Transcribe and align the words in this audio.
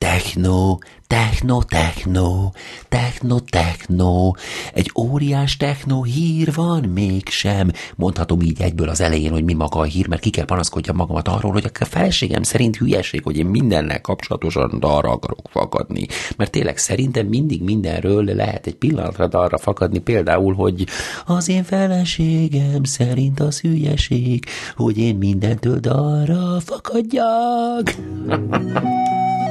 Techno, 0.00 0.78
techno, 1.06 1.62
techno, 1.62 2.52
techno, 2.88 3.40
techno. 3.40 4.32
Egy 4.74 4.90
óriás 4.98 5.56
techno 5.56 6.02
hír 6.02 6.54
van 6.54 6.84
mégsem. 6.84 7.70
Mondhatom 7.96 8.40
így 8.40 8.60
egyből 8.60 8.88
az 8.88 9.00
elején, 9.00 9.30
hogy 9.32 9.44
mi 9.44 9.52
maga 9.52 9.78
a 9.78 9.82
hír, 9.82 10.08
mert 10.08 10.20
ki 10.20 10.30
kell 10.30 10.44
panaszkodjam 10.44 10.96
magamat 10.96 11.28
arról, 11.28 11.52
hogy 11.52 11.70
a 11.80 11.84
feleségem 11.84 12.42
szerint 12.42 12.76
hülyeség, 12.76 13.22
hogy 13.22 13.36
én 13.36 13.46
mindennel 13.46 14.00
kapcsolatosan 14.00 14.78
arra 14.80 15.10
akarok 15.10 15.48
fakadni. 15.50 16.06
Mert 16.36 16.50
tényleg 16.50 16.76
szerintem 16.76 17.26
mindig 17.26 17.62
mindenről 17.62 18.24
lehet 18.24 18.66
egy 18.66 18.76
pillanatra 18.76 19.28
arra 19.40 19.58
fakadni, 19.58 19.98
például, 19.98 20.54
hogy 20.54 20.86
az 21.26 21.48
én 21.48 21.64
feleségem 21.64 22.84
szerint 22.84 23.40
az 23.40 23.60
hülyeség, 23.60 24.44
hogy 24.76 24.98
én 24.98 25.16
mindentől 25.16 25.78
arra 25.82 26.60
fakadjak. 26.60 27.94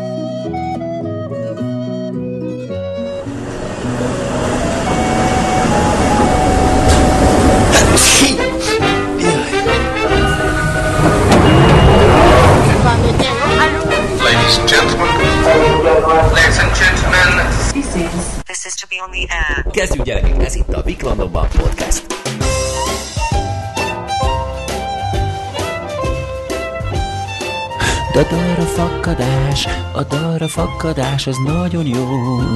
a 30.42 30.48
fakadás 30.48 31.28
az 31.28 31.38
nagyon 31.38 31.86
jó, 31.86 32.06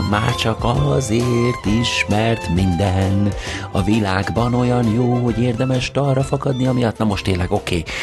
már 0.10 0.36
csak 0.36 0.58
azért 0.64 1.66
is, 1.82 2.06
mert 2.10 2.50
minden 2.50 3.34
a 3.72 3.84
világban 3.84 4.54
olyan 4.54 4.94
jó, 4.94 5.14
hogy 5.14 5.40
érdemes 5.40 5.92
darra 5.92 6.24
fakadni, 6.24 6.68
amiatt, 6.68 6.98
na 6.98 7.06
most 7.06 7.24
tényleg 7.24 7.52
oké, 7.52 7.78
okay. 7.78 7.94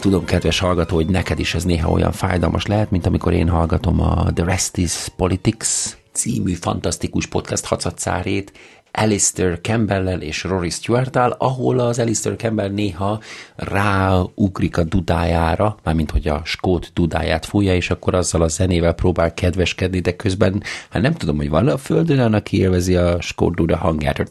tudom, 0.00 0.24
kedves 0.24 0.58
hallgató, 0.58 0.94
hogy 0.94 1.06
neked 1.06 1.38
is 1.38 1.54
ez 1.54 1.64
néha 1.64 1.90
olyan 1.90 2.12
fájdalmas 2.12 2.66
lehet, 2.66 2.90
mint 2.90 3.06
amikor 3.06 3.32
én 3.32 3.48
hallgatom 3.48 4.00
a 4.00 4.32
The 4.34 4.44
Rest 4.44 4.76
is 4.76 5.08
Politics 5.16 5.68
című 6.12 6.52
fantasztikus 6.54 7.26
podcast 7.26 7.64
hacacárét, 7.64 8.52
Alistair 8.96 9.58
campbell 9.60 10.20
és 10.20 10.42
Rory 10.42 10.70
stewart 10.70 11.16
ahol 11.16 11.78
az 11.78 11.98
Alistair 11.98 12.36
Campbell 12.36 12.68
néha 12.68 13.20
ráugrik 13.56 14.76
a 14.76 14.84
dudájára, 14.84 15.76
mármint 15.82 16.10
hogy 16.10 16.28
a 16.28 16.42
skót 16.44 16.90
dudáját 16.94 17.46
fújja, 17.46 17.74
és 17.74 17.90
akkor 17.90 18.14
azzal 18.14 18.42
a 18.42 18.48
zenével 18.48 18.92
próbál 18.92 19.34
kedveskedni, 19.34 20.00
de 20.00 20.16
közben, 20.16 20.62
hát 20.90 21.02
nem 21.02 21.14
tudom, 21.14 21.36
hogy 21.36 21.48
van 21.48 21.68
a 21.68 21.76
földön, 21.76 22.34
aki 22.34 22.58
élvezi 22.58 22.96
a 22.96 23.20
skót 23.20 23.54
duda 23.54 23.76
hangját, 23.76 24.16
hogy 24.16 24.28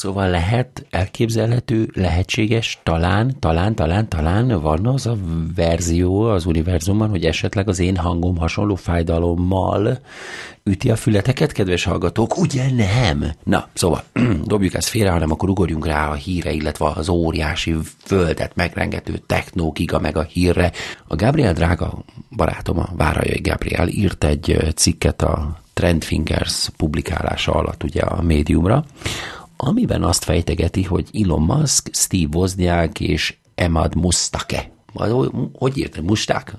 Szóval 0.00 0.28
lehet, 0.28 0.86
elképzelhető, 0.90 1.90
lehetséges, 1.94 2.78
talán, 2.82 3.38
talán, 3.38 3.74
talán, 3.74 4.08
talán 4.08 4.60
van 4.60 4.86
az 4.86 5.06
a 5.06 5.16
verzió 5.54 6.22
az 6.22 6.46
univerzumban, 6.46 7.08
hogy 7.08 7.24
esetleg 7.24 7.68
az 7.68 7.78
én 7.78 7.96
hangom 7.96 8.36
hasonló 8.36 8.74
fájdalommal 8.74 9.98
üti 10.64 10.90
a 10.90 10.96
fületeket, 10.96 11.52
kedves 11.52 11.84
hallgatók? 11.84 12.38
Ugye 12.38 12.70
nem? 12.70 13.32
Na, 13.44 13.68
szóval 13.72 14.02
dobjuk 14.44 14.74
ezt 14.74 14.88
félre, 14.88 15.10
hanem 15.10 15.30
akkor 15.30 15.48
ugorjunk 15.48 15.86
rá 15.86 16.10
a 16.10 16.14
híre, 16.14 16.52
illetve 16.52 16.86
az 16.86 17.08
óriási 17.08 17.76
földet 18.04 18.54
megrengető 18.54 19.22
technó 19.26 19.70
giga 19.70 19.98
meg 19.98 20.16
a 20.16 20.22
hírre. 20.22 20.72
A 21.06 21.16
Gabriel 21.16 21.52
drága 21.52 22.04
barátom, 22.36 22.78
a 22.78 22.88
Várajai 22.96 23.40
Gabriel 23.40 23.88
írt 23.88 24.24
egy 24.24 24.72
cikket 24.74 25.22
a 25.22 25.60
Trendfingers 25.72 26.68
publikálása 26.76 27.52
alatt 27.52 27.82
ugye 27.82 28.02
a 28.02 28.22
médiumra, 28.22 28.84
amiben 29.60 30.02
azt 30.02 30.24
fejtegeti, 30.24 30.82
hogy 30.82 31.08
Elon 31.12 31.42
Musk, 31.42 31.94
Steve 31.94 32.36
Wozniak 32.36 33.00
és 33.00 33.36
Emad 33.54 33.94
Mustake 33.94 34.70
hogy 35.52 35.78
írtam, 35.78 36.04
musták? 36.04 36.54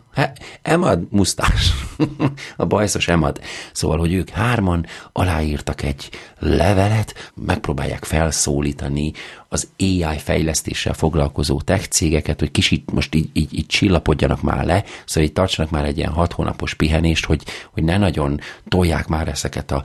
Emad 0.61 1.07
musztás. 1.09 1.71
a 2.57 2.65
bajszos 2.65 3.07
Emad. 3.07 3.39
Szóval, 3.73 3.97
hogy 3.97 4.13
ők 4.13 4.29
hárman 4.29 4.85
aláírtak 5.11 5.83
egy 5.83 6.09
levelet, 6.39 7.31
megpróbálják 7.35 8.03
felszólítani 8.03 9.11
az 9.53 9.67
AI 9.79 10.17
fejlesztéssel 10.17 10.93
foglalkozó 10.93 11.61
tech 11.61 11.87
cégeket, 11.87 12.39
hogy 12.39 12.51
kicsit 12.51 12.91
most 12.91 13.15
így, 13.15 13.29
így, 13.33 13.53
így 13.53 13.65
csillapodjanak 13.65 14.41
már 14.41 14.65
le, 14.65 14.83
szóval 15.05 15.23
így 15.23 15.33
tartsanak 15.33 15.71
már 15.71 15.85
egy 15.85 15.97
ilyen 15.97 16.11
hat 16.11 16.33
hónapos 16.33 16.73
pihenést, 16.73 17.25
hogy, 17.25 17.43
hogy 17.71 17.83
ne 17.83 17.97
nagyon 17.97 18.39
tolják 18.67 19.07
már 19.07 19.27
ezeket 19.27 19.71
a 19.71 19.83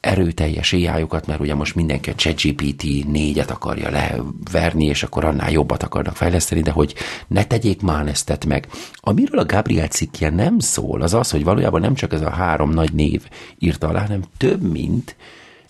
erőteljes 0.00 0.72
ai 0.72 1.06
mert 1.26 1.40
ugye 1.40 1.54
most 1.54 1.74
mindenki 1.74 2.10
a 2.10 2.14
ChatGPT 2.14 2.82
4-et 2.82 3.50
akarja 3.50 3.90
leverni, 3.90 4.84
és 4.84 5.02
akkor 5.02 5.24
annál 5.24 5.50
jobbat 5.50 5.82
akarnak 5.82 6.16
fejleszteni, 6.16 6.60
de 6.60 6.70
hogy 6.70 6.94
ne 7.28 7.44
tegyék 7.44 7.82
már 7.82 8.04
meg. 8.46 8.68
Amiről 8.94 9.38
a 9.38 9.46
Gabriel 9.46 9.88
cikkje 9.88 10.30
nem 10.30 10.58
szól, 10.58 11.02
az 11.02 11.14
az, 11.14 11.30
hogy 11.30 11.44
valójában 11.44 11.80
nem 11.80 11.94
csak 11.94 12.12
ez 12.12 12.20
a 12.20 12.30
három 12.30 12.70
nagy 12.70 12.92
név 12.92 13.28
írta 13.58 13.88
alá, 13.88 14.00
hanem 14.00 14.22
több 14.36 14.62
mint 14.62 15.16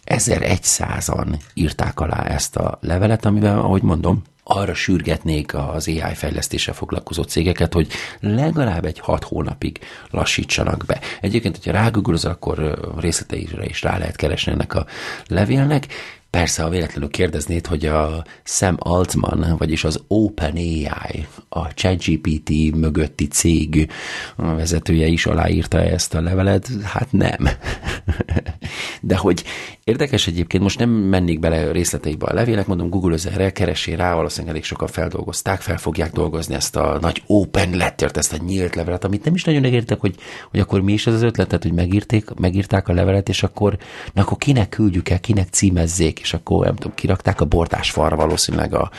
1100-an 0.09 1.41
írták 1.55 2.01
alá 2.01 2.23
ezt 2.25 2.57
a 2.57 2.79
levelet, 2.81 3.25
amiben, 3.25 3.59
ahogy 3.59 3.83
mondom, 3.83 4.23
arra 4.51 4.75
sürgetnék 4.75 5.55
az 5.55 5.89
AI 5.89 6.15
fejlesztéssel 6.15 6.75
foglalkozó 6.75 7.23
cégeket, 7.23 7.73
hogy 7.73 7.89
legalább 8.21 8.85
egy 8.85 8.99
hat 8.99 9.25
hónapig 9.25 9.79
lassítsanak 10.11 10.85
be. 10.87 11.01
Egyébként, 11.21 11.57
hogyha 11.57 11.73
rágugolod, 11.73 12.25
akkor 12.25 12.79
részleteire 12.99 13.65
is 13.65 13.83
rá 13.83 13.99
lehet 13.99 14.17
keresni 14.17 14.53
ennek 14.53 14.75
a 14.75 14.87
levélnek, 15.27 15.87
Persze, 16.31 16.63
ha 16.63 16.69
véletlenül 16.69 17.11
kérdeznéd, 17.11 17.67
hogy 17.67 17.87
a 17.87 18.25
Sam 18.45 18.77
Altman, 18.79 19.55
vagyis 19.59 19.85
az 19.85 20.03
OpenAI, 20.07 21.27
a 21.49 21.75
ChatGPT 21.75 22.51
mögötti 22.75 23.27
cég 23.27 23.91
vezetője 24.37 25.07
is 25.07 25.27
aláírta 25.27 25.81
ezt 25.81 26.15
a 26.15 26.21
levelet, 26.21 26.69
hát 26.83 27.13
nem. 27.13 27.49
De 29.01 29.17
hogy 29.17 29.45
érdekes 29.85 30.27
egyébként, 30.27 30.63
most 30.63 30.79
nem 30.79 30.91
mennék 30.91 31.39
bele 31.39 31.73
részleteibe 31.73 32.27
a 32.27 32.35
levélek, 32.35 32.67
mondom, 32.67 32.91
Google 32.91 33.17
erre, 33.33 33.53
keresé 33.53 33.95
rá, 33.95 34.15
valószínűleg 34.15 34.55
elég 34.55 34.65
sokan 34.65 34.89
feldolgozták, 34.89 35.61
fel 35.61 35.79
fogják 35.79 36.13
dolgozni 36.13 36.55
ezt 36.55 36.77
a 36.77 36.99
nagy 37.01 37.23
open 37.27 37.77
lettert, 37.77 38.17
ezt 38.17 38.33
a 38.33 38.37
nyílt 38.47 38.75
levelet, 38.75 39.05
amit 39.05 39.25
nem 39.25 39.35
is 39.35 39.45
nagyon 39.45 39.65
értek, 39.65 40.01
hogy, 40.01 40.15
hogy 40.51 40.61
akkor 40.61 40.81
mi 40.81 40.93
is 40.93 41.07
ez 41.07 41.15
az 41.15 41.23
ötletet, 41.23 41.63
hogy 41.63 41.73
megírték, 41.73 42.35
megírták 42.35 42.89
a 42.89 42.93
levelet, 42.93 43.29
és 43.29 43.43
akkor, 43.43 43.77
na 44.13 44.23
akkor 44.23 44.37
kinek 44.37 44.69
küldjük 44.69 45.09
el, 45.09 45.21
kinek 45.21 45.49
címezzék, 45.49 46.21
és 46.21 46.35
akkor 46.35 46.65
nem 46.65 46.77
tudom, 46.77 46.95
kirakták 46.95 47.41
a 47.41 47.45
bordás 47.45 47.91
falra 47.91 48.17
valószínűleg 48.17 48.75
a 48.75 48.91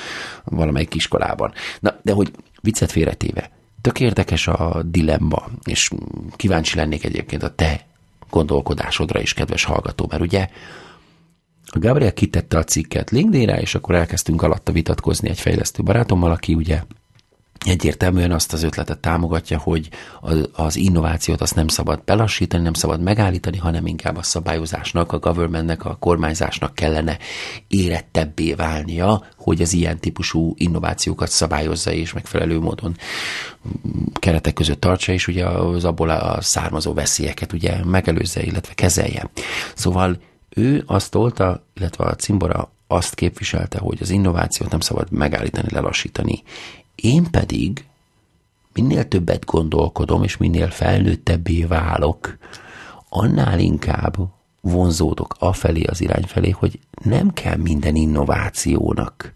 valamelyik 0.44 0.96
iskolában. 0.96 1.54
Na, 1.80 2.00
de 2.02 2.14
hogy 2.14 2.32
viccet 2.62 2.92
félretéve, 2.92 3.52
tök 3.82 4.00
érdekes 4.00 4.48
a 4.48 4.84
dilemma, 4.86 5.48
és 5.64 5.92
kíváncsi 6.36 6.76
lennék 6.76 7.06
egyébként 7.06 7.44
a 7.44 7.56
te 7.56 7.88
gondolkodásodra 8.30 9.22
is, 9.22 9.34
kedves 9.34 9.64
hallgató, 9.64 10.06
mert 10.10 10.22
ugye 10.22 10.48
a 11.66 11.80
Gabriel 11.80 12.14
kitette 12.14 12.58
a 12.58 12.64
cikket 12.64 13.10
LinkedIn-re, 13.10 13.62
és 13.62 13.76
akkor 13.76 13.96
elkezdtünk 13.96 14.42
alatta 14.42 14.72
vitatkozni 14.72 15.30
egy 15.30 15.40
fejlesztő 15.40 15.84
barátommal, 15.84 16.32
aki 16.32 16.54
ugye 16.54 16.82
egyértelműen 17.66 18.32
azt 18.32 18.54
az 18.54 18.64
ötletet 18.64 19.00
támogatja, 19.00 19.58
hogy 19.60 19.90
az 20.52 20.76
innovációt 20.76 21.42
azt 21.42 21.56
nem 21.56 21.68
szabad 21.68 22.04
belassítani, 22.04 22.64
nem 22.64 22.74
szabad 22.74 23.02
megállítani, 23.02 23.58
hanem 23.58 23.86
inkább 23.86 24.18
a 24.18 24.24
szabályozásnak, 24.24 25.12
a 25.12 25.20
governmentnek, 25.20 25.86
a 25.86 25.96
kormányzásnak 25.96 26.76
kellene 26.76 27.18
érettebbé 27.68 28.54
válnia, 28.54 29.24
hogy 29.38 29.62
az 29.62 29.74
ilyen 29.74 30.00
típusú 30.00 30.54
innovációkat 30.58 31.30
szabályozza 31.30 31.92
és 31.92 32.14
megfelelő 32.14 32.60
módon 32.60 32.98
keretek 34.14 34.54
között 34.54 34.82
tartsa, 34.82 35.12
és 35.12 35.28
ugye 35.28 35.46
az 35.46 35.86
abból 35.86 36.10
a 36.10 36.42
származó 36.42 36.94
veszélyeket 36.94 37.54
ugye 37.54 37.86
megelőzze, 37.86 38.44
illetve 38.44 38.74
kezelje. 38.74 39.30
Szóval 39.76 40.20
ő 40.50 40.84
azt 40.86 41.12
tolta, 41.12 41.66
illetve 41.74 42.04
a 42.04 42.16
cimbora 42.16 42.72
azt 42.88 43.16
képviselte, 43.16 43.80
hogy 43.80 43.98
az 44.02 44.10
innovációt 44.10 44.72
nem 44.72 44.80
szabad 44.80 45.12
megállítani, 45.12 45.68
lelassítani, 45.72 46.44
én 47.02 47.32
pedig 47.32 47.86
minél 48.74 49.08
többet 49.08 49.46
gondolkodom, 49.46 50.24
és 50.24 50.38
minél 50.38 50.70
felnőttebbé 50.70 51.64
válok, 51.64 52.38
annál 53.10 53.60
inkább 53.60 54.16
vonzódok 54.62 55.36
afelé 55.40 55.84
az 55.84 56.02
irány 56.02 56.24
felé, 56.24 56.50
hogy 56.50 56.80
nem 57.04 57.34
kell 57.34 57.56
minden 57.56 57.96
innovációnak 57.96 59.34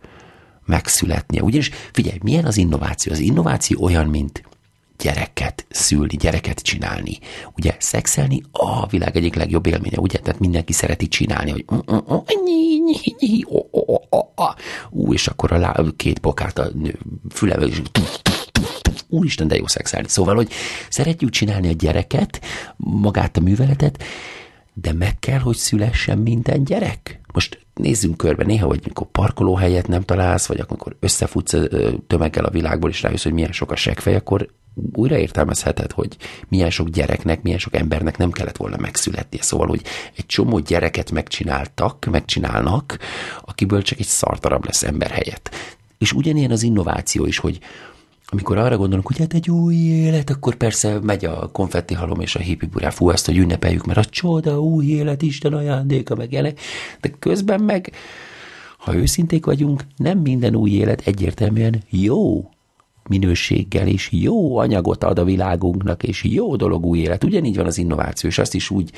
megszületnie. 0.66 1.44
Ugyanis 1.44 1.72
figyelj, 1.92 2.18
milyen 2.24 2.46
az 2.46 2.58
innováció? 2.58 3.12
Az 3.12 3.20
innováció 3.20 3.84
olyan, 3.84 4.08
mint 4.08 4.44
gyereket 4.98 5.66
szülni, 5.70 6.16
gyereket 6.16 6.60
csinálni. 6.60 7.20
Ugye 7.58 7.76
szexelni 7.80 8.42
a 8.52 8.88
világ 8.88 9.16
egyik 9.16 9.36
legjobb 9.36 9.66
élménye, 9.66 9.98
ugye? 9.98 10.20
Tehát 10.20 10.40
mindenki 10.40 10.74
szereti 10.74 11.08
csinálni, 11.08 11.52
hogy 11.52 11.66
ú, 14.90 15.14
és 15.14 15.28
akkor 15.28 15.52
a 15.52 15.58
lá, 15.58 15.76
két 15.96 16.22
bokát 16.22 16.60
a 16.60 16.72
fülevel, 17.30 17.68
és 17.68 17.82
úristen, 19.10 19.48
de 19.48 19.56
jó 19.56 19.68
szexelni. 19.68 20.08
Szóval, 20.08 20.36
hogy 20.36 20.52
szeretjük 20.90 21.30
csinálni 21.30 21.68
a 21.68 21.72
gyereket, 21.72 22.42
magát 22.78 23.38
a 23.38 23.42
műveletet, 23.42 24.04
de 24.74 24.94
meg 24.94 25.20
kell, 25.20 25.40
hogy 25.40 25.56
szülessen 25.56 26.18
minden 26.18 26.64
gyerek. 26.64 27.22
Most 27.34 27.66
nézzünk 27.74 28.18
körbe 28.18 28.44
néha, 28.44 28.68
hogy 28.68 28.82
mikor 28.84 29.08
parkolóhelyet 29.12 29.88
nem 29.88 30.02
találsz, 30.02 30.46
vagy 30.46 30.60
akkor 30.60 30.96
összefutsz 31.00 31.56
tömeggel 32.08 32.46
a 32.46 32.50
világból, 32.50 32.90
és 32.90 33.02
rájössz, 33.02 33.24
hogy 33.24 33.34
milyen 33.34 33.52
sok 33.52 33.72
a 33.72 33.76
segfej, 33.76 34.16
akkor 34.16 34.50
újra 34.94 35.18
értelmezheted, 35.18 35.92
hogy 35.92 36.18
milyen 36.48 36.70
sok 36.70 36.90
gyereknek, 36.90 37.42
milyen 37.42 37.60
sok 37.60 37.76
embernek 37.76 38.18
nem 38.18 38.32
kellett 38.32 38.58
volna 38.58 38.78
megszületnie. 38.78 39.42
Szóval, 39.42 39.68
hogy 39.68 39.82
egy 40.16 40.26
csomó 40.26 40.60
gyereket 40.60 41.12
megcsináltak, 41.12 42.06
megcsinálnak, 42.12 42.98
akiből 43.46 43.82
csak 43.82 44.00
egy 44.00 44.06
szartarab 44.06 44.66
lesz 44.66 44.84
ember 44.84 45.10
helyett. 45.10 45.56
És 45.98 46.14
ugyanilyen 46.14 46.52
az 46.52 46.64
innováció 46.64 47.26
is, 47.26 47.38
hogy 47.38 47.60
amikor 48.34 48.58
arra 48.58 48.78
gondolunk, 48.78 49.08
hogy 49.08 49.18
hát 49.18 49.34
egy 49.34 49.50
új 49.50 49.76
élet, 49.76 50.30
akkor 50.30 50.56
persze 50.56 51.00
megy 51.00 51.26
a 51.26 51.50
konfetti 51.52 51.94
halom 51.94 52.20
és 52.20 52.36
a 52.36 52.40
hippi 52.40 52.66
burá, 52.66 52.90
fú, 52.90 53.10
ezt, 53.10 53.26
hogy 53.26 53.38
ünnepeljük, 53.38 53.86
mert 53.86 54.00
a 54.00 54.06
csoda, 54.06 54.62
új 54.62 54.86
élet, 54.86 55.22
Isten 55.22 55.54
ajándéka, 55.54 56.16
meg 56.16 56.32
ilyenek. 56.32 56.60
De 57.02 57.10
közben 57.20 57.62
meg, 57.62 57.92
ha 58.78 58.96
őszinték 58.96 59.46
vagyunk, 59.46 59.84
nem 59.98 60.18
minden 60.18 60.56
új 60.56 60.70
élet 60.70 61.02
egyértelműen 61.06 61.84
jó 61.90 62.50
minőséggel 63.10 63.88
és 63.88 64.10
jó 64.12 64.58
anyagot 64.58 65.04
ad 65.04 65.20
a 65.20 65.24
világunknak, 65.24 66.04
és 66.04 66.24
jó 66.24 66.56
dolog 66.56 66.86
új 66.86 67.00
élet. 67.00 67.24
Ugyanígy 67.24 67.56
van 67.56 67.66
az 67.66 67.78
innováció, 67.78 68.30
és 68.30 68.38
azt 68.38 68.54
is 68.54 68.70
úgy 68.70 68.92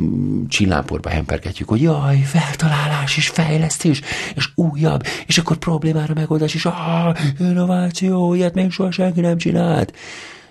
mm, 0.00 0.46
csillámporba 0.48 1.08
hempergetjük, 1.08 1.68
hogy 1.68 1.82
jaj, 1.82 2.16
feltalálás 2.16 3.16
és 3.16 3.28
fejlesztés, 3.28 4.00
és 4.34 4.48
újabb, 4.54 5.02
és 5.26 5.38
akkor 5.38 5.56
problémára 5.56 6.14
megoldás, 6.14 6.54
és 6.54 6.64
ah, 6.66 7.16
innováció, 7.38 8.34
ilyet 8.34 8.54
még 8.54 8.70
soha 8.70 8.90
senki 8.90 9.20
nem 9.20 9.36
csinált. 9.36 9.92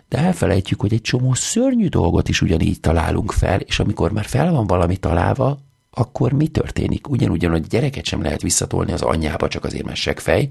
De 0.10 0.18
elfelejtjük, 0.18 0.82
hogy 0.82 0.94
egy 0.94 1.02
csomó 1.02 1.34
szörnyű 1.34 1.88
dolgot 1.88 2.30
is 2.30 2.42
ugyanígy 2.42 2.80
találunk 2.80 3.32
fel, 3.32 3.60
és 3.60 3.80
amikor 3.80 4.12
már 4.12 4.26
fel 4.26 4.52
van 4.52 4.68
valami 4.68 4.98
találva, 4.98 5.60
akkor 5.92 6.32
mi 6.32 6.48
történik? 6.48 7.10
Ugyanúgy, 7.10 7.46
hogy 7.46 7.68
gyereket 7.68 8.06
sem 8.06 8.22
lehet 8.22 8.42
visszatolni 8.42 8.92
az 8.92 9.02
anyjába, 9.02 9.48
csak 9.48 9.64
azért, 9.64 9.86
mert 9.86 9.98
segfej, 9.98 10.48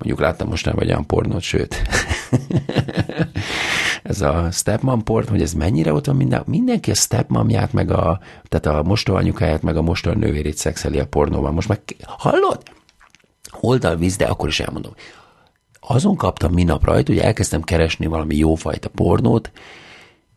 Mondjuk 0.00 0.20
láttam 0.20 0.48
most 0.48 0.64
nem 0.64 0.76
olyan 0.78 1.06
pornót, 1.06 1.40
sőt. 1.40 1.76
ez 4.02 4.20
a 4.20 4.50
stepmom 4.50 5.02
port, 5.02 5.28
hogy 5.28 5.42
ez 5.42 5.52
mennyire 5.52 5.92
ott 5.92 6.06
van 6.06 6.16
minden, 6.16 6.42
mindenki 6.46 6.90
a 6.90 6.94
stepmomját, 6.94 7.72
meg 7.72 7.90
a, 7.90 8.20
tehát 8.48 8.78
a 8.78 8.82
mosto 8.82 9.14
anyukáját, 9.14 9.62
meg 9.62 9.76
a 9.76 9.82
mosto 9.82 10.12
nővérét 10.12 10.56
szexeli 10.56 10.98
a 10.98 11.06
pornóban. 11.06 11.54
Most 11.54 11.68
meg, 11.68 11.80
hallod? 12.02 12.62
Oldalvíz, 13.60 14.16
de 14.16 14.24
akkor 14.24 14.48
is 14.48 14.60
elmondom. 14.60 14.92
Azon 15.80 16.16
kaptam 16.16 16.52
minap 16.52 16.84
rajta, 16.84 17.12
hogy 17.12 17.20
elkezdtem 17.20 17.62
keresni 17.62 18.06
valami 18.06 18.36
jófajta 18.36 18.88
pornót, 18.88 19.50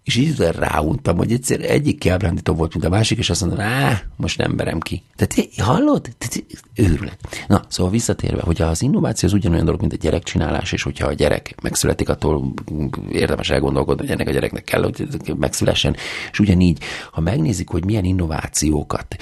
és 0.03 0.15
így 0.15 0.37
ráuntam, 0.39 1.17
hogy 1.17 1.31
egyszer 1.31 1.61
egyik 1.61 1.99
kiábrándító 1.99 2.53
volt, 2.53 2.73
mint 2.73 2.85
a 2.85 2.89
másik, 2.89 3.17
és 3.17 3.29
azt 3.29 3.41
mondom, 3.41 3.59
á, 3.59 4.01
most 4.15 4.37
nem 4.37 4.55
verem 4.55 4.79
ki. 4.79 5.03
Tehát 5.15 5.49
hallod? 5.57 6.01
Tehát, 6.17 6.43
őrület. 6.75 7.45
Na, 7.47 7.61
szóval 7.67 7.91
visszatérve, 7.91 8.41
hogy 8.41 8.61
az 8.61 8.81
innováció 8.81 9.27
az 9.29 9.33
ugyanolyan 9.35 9.65
dolog, 9.65 9.79
mint 9.79 9.93
a 9.93 9.97
gyerekcsinálás, 9.97 10.71
és 10.71 10.83
hogyha 10.83 11.07
a 11.07 11.13
gyerek 11.13 11.55
megszületik, 11.61 12.09
attól 12.09 12.53
érdemes 13.11 13.49
elgondolkodni, 13.49 14.01
hogy 14.01 14.11
ennek 14.11 14.27
a 14.27 14.31
gyereknek 14.31 14.63
kell, 14.63 14.81
hogy 14.81 15.35
megszülessen. 15.37 15.95
És 16.31 16.39
ugyanígy, 16.39 16.83
ha 17.11 17.21
megnézik, 17.21 17.69
hogy 17.69 17.85
milyen 17.85 18.05
innovációkat 18.05 19.15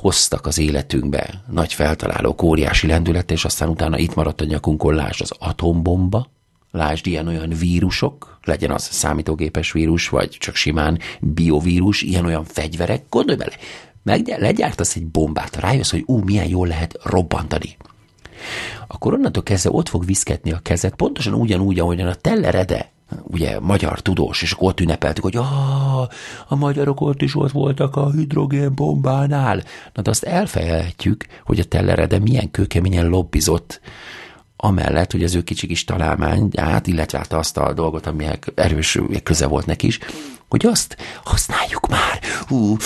hoztak 0.00 0.46
az 0.46 0.58
életünkbe 0.58 1.42
nagy 1.50 1.72
feltalálók, 1.72 2.42
óriási 2.42 2.86
lendület, 2.86 3.30
és 3.30 3.44
aztán 3.44 3.68
utána 3.68 3.98
itt 3.98 4.14
maradt 4.14 4.40
a 4.40 4.44
nyakunkon, 4.44 4.94
lásd 4.94 5.20
az 5.20 5.32
atombomba, 5.38 6.34
lásd 6.76 7.06
ilyen-olyan 7.06 7.48
vírusok, 7.48 8.38
legyen 8.44 8.70
az 8.70 8.82
számítógépes 8.82 9.72
vírus, 9.72 10.08
vagy 10.08 10.28
csak 10.28 10.54
simán 10.54 10.98
biovírus, 11.20 12.02
ilyen-olyan 12.02 12.44
fegyverek, 12.44 13.04
gondolj 13.10 13.38
bele, 13.38 13.52
meg 14.02 14.34
legyártasz 14.38 14.96
egy 14.96 15.06
bombát, 15.06 15.56
rájössz, 15.56 15.90
hogy 15.90 16.02
ú, 16.06 16.18
milyen 16.18 16.48
jól 16.48 16.66
lehet 16.66 16.98
robbantani. 17.02 17.76
Akkor 18.86 19.12
onnantól 19.12 19.42
kezdve 19.42 19.70
ott 19.70 19.88
fog 19.88 20.04
viszketni 20.04 20.52
a 20.52 20.60
kezed, 20.62 20.94
pontosan 20.94 21.32
ugyanúgy, 21.32 21.78
ahogyan 21.78 22.06
a 22.06 22.14
tellerede, 22.14 22.90
ugye 23.22 23.60
magyar 23.60 24.00
tudós, 24.00 24.42
és 24.42 24.52
akkor 24.52 24.68
ott 24.68 24.80
ünnepeltük, 24.80 25.24
hogy 25.24 25.36
ah, 25.36 26.08
a 26.48 26.54
magyarok 26.56 27.00
ott 27.00 27.22
is 27.22 27.36
ott 27.36 27.50
voltak 27.50 27.96
a 27.96 28.10
hidrogénbombánál. 28.10 29.62
Na 29.92 30.02
de 30.02 30.10
azt 30.10 30.24
elfelejtjük, 30.24 31.26
hogy 31.44 31.58
a 31.58 31.64
tellerede 31.64 32.18
milyen 32.18 32.50
kőkeményen 32.50 33.08
lobbizott 33.08 33.80
amellett, 34.56 35.12
hogy 35.12 35.22
az 35.22 35.34
ő 35.34 35.42
kicsi 35.42 35.66
kis 35.66 35.84
találmányát, 35.84 36.86
illetve 36.86 37.18
hát 37.18 37.32
azt 37.32 37.56
a 37.56 37.72
dolgot, 37.72 38.06
ami 38.06 38.26
erős 38.54 38.98
köze 39.22 39.46
volt 39.46 39.66
neki 39.66 39.86
is, 39.86 39.98
hogy 40.48 40.66
azt 40.66 40.96
használjuk 41.24 41.88
már, 41.88 42.20
hú, 42.48 42.76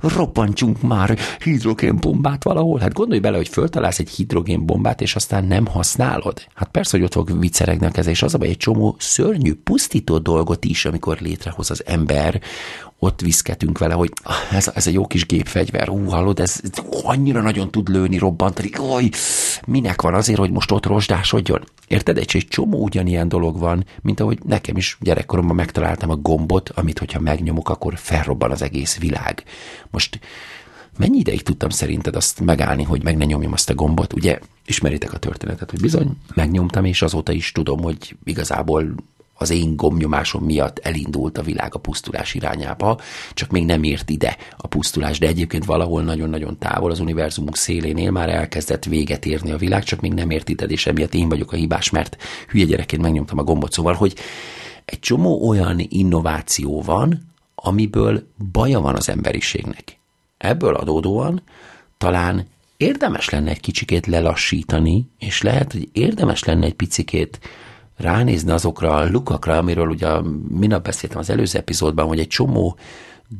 robbantsunk 0.00 0.82
már 0.82 1.18
hidrogénbombát 1.42 2.44
valahol. 2.44 2.78
Hát 2.78 2.92
gondolj 2.92 3.20
bele, 3.20 3.36
hogy 3.36 3.48
föltalálsz 3.48 3.98
egy 3.98 4.10
hidrogénbombát, 4.10 5.00
és 5.00 5.14
aztán 5.14 5.44
nem 5.44 5.66
használod. 5.66 6.46
Hát 6.54 6.68
persze, 6.68 6.96
hogy 6.96 7.06
ott 7.06 7.12
fog 7.12 7.40
vicceregni 7.40 7.86
a 7.86 7.90
keze, 7.90 8.10
és 8.10 8.22
az 8.22 8.34
a 8.34 8.38
baj, 8.38 8.48
egy 8.48 8.56
csomó 8.56 8.96
szörnyű, 8.98 9.54
pusztító 9.54 10.18
dolgot 10.18 10.64
is, 10.64 10.84
amikor 10.84 11.18
létrehoz 11.20 11.70
az 11.70 11.82
ember, 11.86 12.40
ott 12.98 13.20
viszketünk 13.20 13.78
vele, 13.78 13.94
hogy 13.94 14.12
ez, 14.52 14.70
ez 14.74 14.86
egy 14.86 14.92
jó 14.92 15.06
kis 15.06 15.26
gépfegyver, 15.26 15.88
hú, 15.88 16.04
hallod, 16.04 16.40
ez, 16.40 16.60
ez 16.62 16.70
annyira 17.02 17.40
nagyon 17.40 17.70
tud 17.70 17.88
lőni, 17.88 18.18
robbantani, 18.18 18.70
oly, 18.78 19.10
minek 19.66 20.02
van 20.02 20.14
azért, 20.14 20.38
hogy 20.38 20.50
most 20.50 20.70
ott 20.70 20.86
rozsdásodjon? 20.86 21.64
Érted? 21.88 22.18
Egy, 22.18 22.30
egy 22.34 22.48
csomó 22.48 22.82
ugyanilyen 22.82 23.28
dolog 23.28 23.58
van, 23.58 23.84
mint 24.02 24.20
ahogy 24.20 24.38
nekem 24.44 24.76
is 24.76 24.96
gyerekkoromban 25.00 25.56
megtaláltam 25.56 26.10
a 26.10 26.16
gombot, 26.16 26.68
amit 26.68 26.98
hogyha 26.98 27.20
megnyomok, 27.20 27.68
akkor 27.68 27.94
felrobban 27.96 28.50
az 28.50 28.62
egész 28.62 28.98
világ. 28.98 29.42
Most 29.90 30.20
mennyi 30.98 31.18
ideig 31.18 31.42
tudtam 31.42 31.68
szerinted 31.68 32.16
azt 32.16 32.40
megállni, 32.40 32.82
hogy 32.82 33.02
meg 33.02 33.16
ne 33.16 33.24
nyomjam 33.24 33.52
azt 33.52 33.70
a 33.70 33.74
gombot? 33.74 34.12
Ugye 34.12 34.38
ismeritek 34.66 35.12
a 35.12 35.18
történetet, 35.18 35.70
hogy 35.70 35.80
bizony 35.80 36.16
megnyomtam, 36.34 36.84
és 36.84 37.02
azóta 37.02 37.32
is 37.32 37.52
tudom, 37.52 37.82
hogy 37.82 38.16
igazából 38.24 38.94
az 39.40 39.50
én 39.50 39.76
gomnyomásom 39.76 40.44
miatt 40.44 40.78
elindult 40.78 41.38
a 41.38 41.42
világ 41.42 41.74
a 41.74 41.78
pusztulás 41.78 42.34
irányába, 42.34 43.00
csak 43.34 43.50
még 43.50 43.64
nem 43.64 43.82
ért 43.82 44.10
ide 44.10 44.36
a 44.56 44.66
pusztulás, 44.66 45.18
de 45.18 45.26
egyébként 45.26 45.64
valahol 45.64 46.02
nagyon-nagyon 46.02 46.58
távol 46.58 46.90
az 46.90 47.00
univerzumunk 47.00 47.56
szélénél 47.56 48.10
már 48.10 48.28
elkezdett 48.28 48.84
véget 48.84 49.26
érni 49.26 49.50
a 49.50 49.56
világ, 49.56 49.82
csak 49.82 50.00
még 50.00 50.12
nem 50.12 50.30
ért 50.30 50.48
ide, 50.48 50.64
és 50.64 50.86
emiatt 50.86 51.14
én 51.14 51.28
vagyok 51.28 51.52
a 51.52 51.56
hibás, 51.56 51.90
mert 51.90 52.16
hülye 52.48 52.64
gyerekként 52.64 53.02
megnyomtam 53.02 53.38
a 53.38 53.42
gombot, 53.42 53.72
szóval, 53.72 53.94
hogy 53.94 54.14
egy 54.84 55.00
csomó 55.00 55.48
olyan 55.48 55.80
innováció 55.88 56.82
van, 56.82 57.26
amiből 57.54 58.22
baja 58.52 58.80
van 58.80 58.94
az 58.94 59.08
emberiségnek. 59.08 59.98
Ebből 60.38 60.74
adódóan 60.74 61.42
talán 61.98 62.46
érdemes 62.76 63.28
lenne 63.28 63.50
egy 63.50 63.60
kicsikét 63.60 64.06
lelassítani, 64.06 65.08
és 65.18 65.42
lehet, 65.42 65.72
hogy 65.72 65.88
érdemes 65.92 66.44
lenne 66.44 66.66
egy 66.66 66.74
picikét 66.74 67.38
ránézni 67.98 68.50
azokra 68.50 68.94
a 68.94 69.08
lukakra, 69.08 69.56
amiről 69.56 69.88
ugye 69.88 70.08
minap 70.48 70.84
beszéltem 70.84 71.18
az 71.18 71.30
előző 71.30 71.58
epizódban, 71.58 72.06
hogy 72.06 72.18
egy 72.18 72.26
csomó 72.26 72.78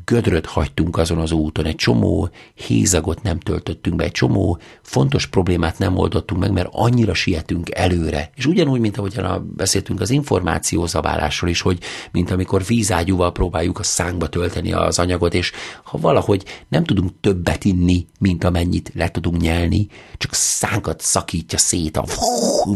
gödröt 0.05 0.45
hagytunk 0.45 0.97
azon 0.97 1.17
az 1.17 1.31
úton, 1.31 1.65
egy 1.65 1.75
csomó 1.75 2.29
hézagot 2.53 3.21
nem 3.21 3.39
töltöttünk 3.39 3.95
be, 3.95 4.03
egy 4.03 4.11
csomó 4.11 4.59
fontos 4.81 5.27
problémát 5.27 5.77
nem 5.77 5.97
oldottunk 5.97 6.41
meg, 6.41 6.51
mert 6.51 6.69
annyira 6.71 7.13
sietünk 7.13 7.75
előre. 7.75 8.29
És 8.35 8.45
ugyanúgy, 8.45 8.79
mint 8.79 8.97
ahogyan 8.97 9.53
beszéltünk 9.55 10.01
az 10.01 10.09
információzabálásról 10.09 11.49
is, 11.49 11.61
hogy 11.61 11.79
mint 12.11 12.31
amikor 12.31 12.65
vízágyúval 12.65 13.31
próbáljuk 13.31 13.79
a 13.79 13.83
szánkba 13.83 14.29
tölteni 14.29 14.71
az 14.71 14.99
anyagot, 14.99 15.33
és 15.33 15.51
ha 15.83 15.97
valahogy 15.97 16.43
nem 16.67 16.83
tudunk 16.83 17.11
többet 17.21 17.63
inni, 17.65 18.05
mint 18.19 18.43
amennyit 18.43 18.91
le 18.95 19.11
tudunk 19.11 19.41
nyelni, 19.41 19.87
csak 20.17 20.33
szánkat 20.33 21.01
szakítja 21.01 21.57
szét 21.57 21.97
a 21.97 22.05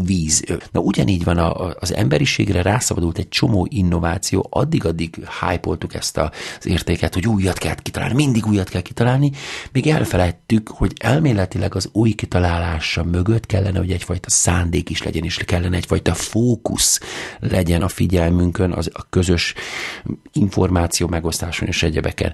víz. 0.00 0.44
Na 0.72 0.80
ugyanígy 0.80 1.24
van 1.24 1.38
a, 1.38 1.74
az 1.78 1.94
emberiségre 1.94 2.62
rászabadult 2.62 3.18
egy 3.18 3.28
csomó 3.28 3.66
innováció, 3.70 4.46
addig-addig 4.50 5.28
hype 5.40 5.76
ezt 5.88 6.16
az 6.16 6.66
értéket, 6.66 7.14
hogy 7.14 7.26
újat 7.26 7.58
kell 7.58 7.74
kitalálni, 7.74 8.14
mindig 8.14 8.46
újat 8.46 8.68
kell 8.68 8.80
kitalálni, 8.80 9.30
még 9.72 9.86
elfelejtük, 9.86 10.68
hogy 10.68 10.92
elméletileg 11.00 11.74
az 11.74 11.88
új 11.92 12.12
kitalálása 12.12 13.04
mögött 13.04 13.46
kellene, 13.46 13.78
hogy 13.78 13.90
egyfajta 13.90 14.30
szándék 14.30 14.90
is 14.90 15.02
legyen, 15.02 15.24
és 15.24 15.36
kellene 15.36 15.76
egyfajta 15.76 16.14
fókusz 16.14 17.00
legyen 17.40 17.82
a 17.82 17.88
figyelmünkön, 17.88 18.72
az, 18.72 18.90
a 18.92 19.06
közös 19.10 19.54
információ 20.32 21.06
megosztáson 21.08 21.68
és 21.68 21.82
egyebeken. 21.82 22.32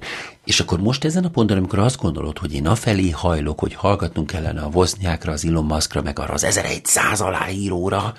És 0.50 0.60
akkor 0.60 0.80
most 0.80 1.04
ezen 1.04 1.24
a 1.24 1.28
ponton, 1.28 1.56
amikor 1.56 1.78
azt 1.78 2.00
gondolod, 2.00 2.38
hogy 2.38 2.54
én 2.54 2.66
afelé 2.66 3.10
hajlok, 3.10 3.60
hogy 3.60 3.74
hallgatnunk 3.74 4.26
kellene 4.26 4.60
a 4.60 4.70
Voznyákra, 4.70 5.32
az 5.32 5.44
Elon 5.44 5.64
Muskra, 5.64 6.02
meg 6.02 6.18
arra 6.18 6.34
az 6.34 6.44
1100 6.44 7.20
aláíróra, 7.20 8.14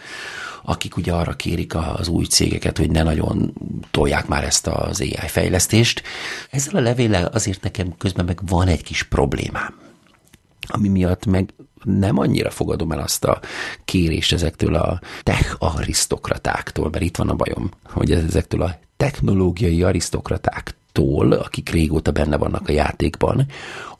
akik 0.63 0.97
ugye 0.97 1.13
arra 1.13 1.33
kérik 1.33 1.75
az 1.75 2.07
új 2.07 2.25
cégeket, 2.25 2.77
hogy 2.77 2.91
ne 2.91 3.03
nagyon 3.03 3.53
tolják 3.91 4.27
már 4.27 4.43
ezt 4.43 4.67
az 4.67 5.01
AI 5.01 5.27
fejlesztést. 5.27 6.01
Ezzel 6.49 6.75
a 6.75 6.79
levéllel 6.79 7.25
azért 7.25 7.63
nekem 7.63 7.97
közben 7.97 8.25
meg 8.25 8.39
van 8.47 8.67
egy 8.67 8.83
kis 8.83 9.03
problémám, 9.03 9.79
ami 10.67 10.87
miatt 10.87 11.25
meg 11.25 11.53
nem 11.83 12.17
annyira 12.17 12.49
fogadom 12.49 12.91
el 12.91 12.99
azt 12.99 13.23
a 13.23 13.39
kérést 13.85 14.33
ezektől 14.33 14.75
a 14.75 15.01
tech 15.23 15.55
arisztokratáktól, 15.59 16.89
mert 16.89 17.03
itt 17.03 17.17
van 17.17 17.29
a 17.29 17.35
bajom, 17.35 17.71
hogy 17.83 18.11
ezektől 18.11 18.61
a 18.61 18.79
technológiai 18.97 19.83
arisztokratáktól, 20.91 21.31
akik 21.31 21.69
régóta 21.69 22.11
benne 22.11 22.37
vannak 22.37 22.67
a 22.67 22.71
játékban, 22.71 23.45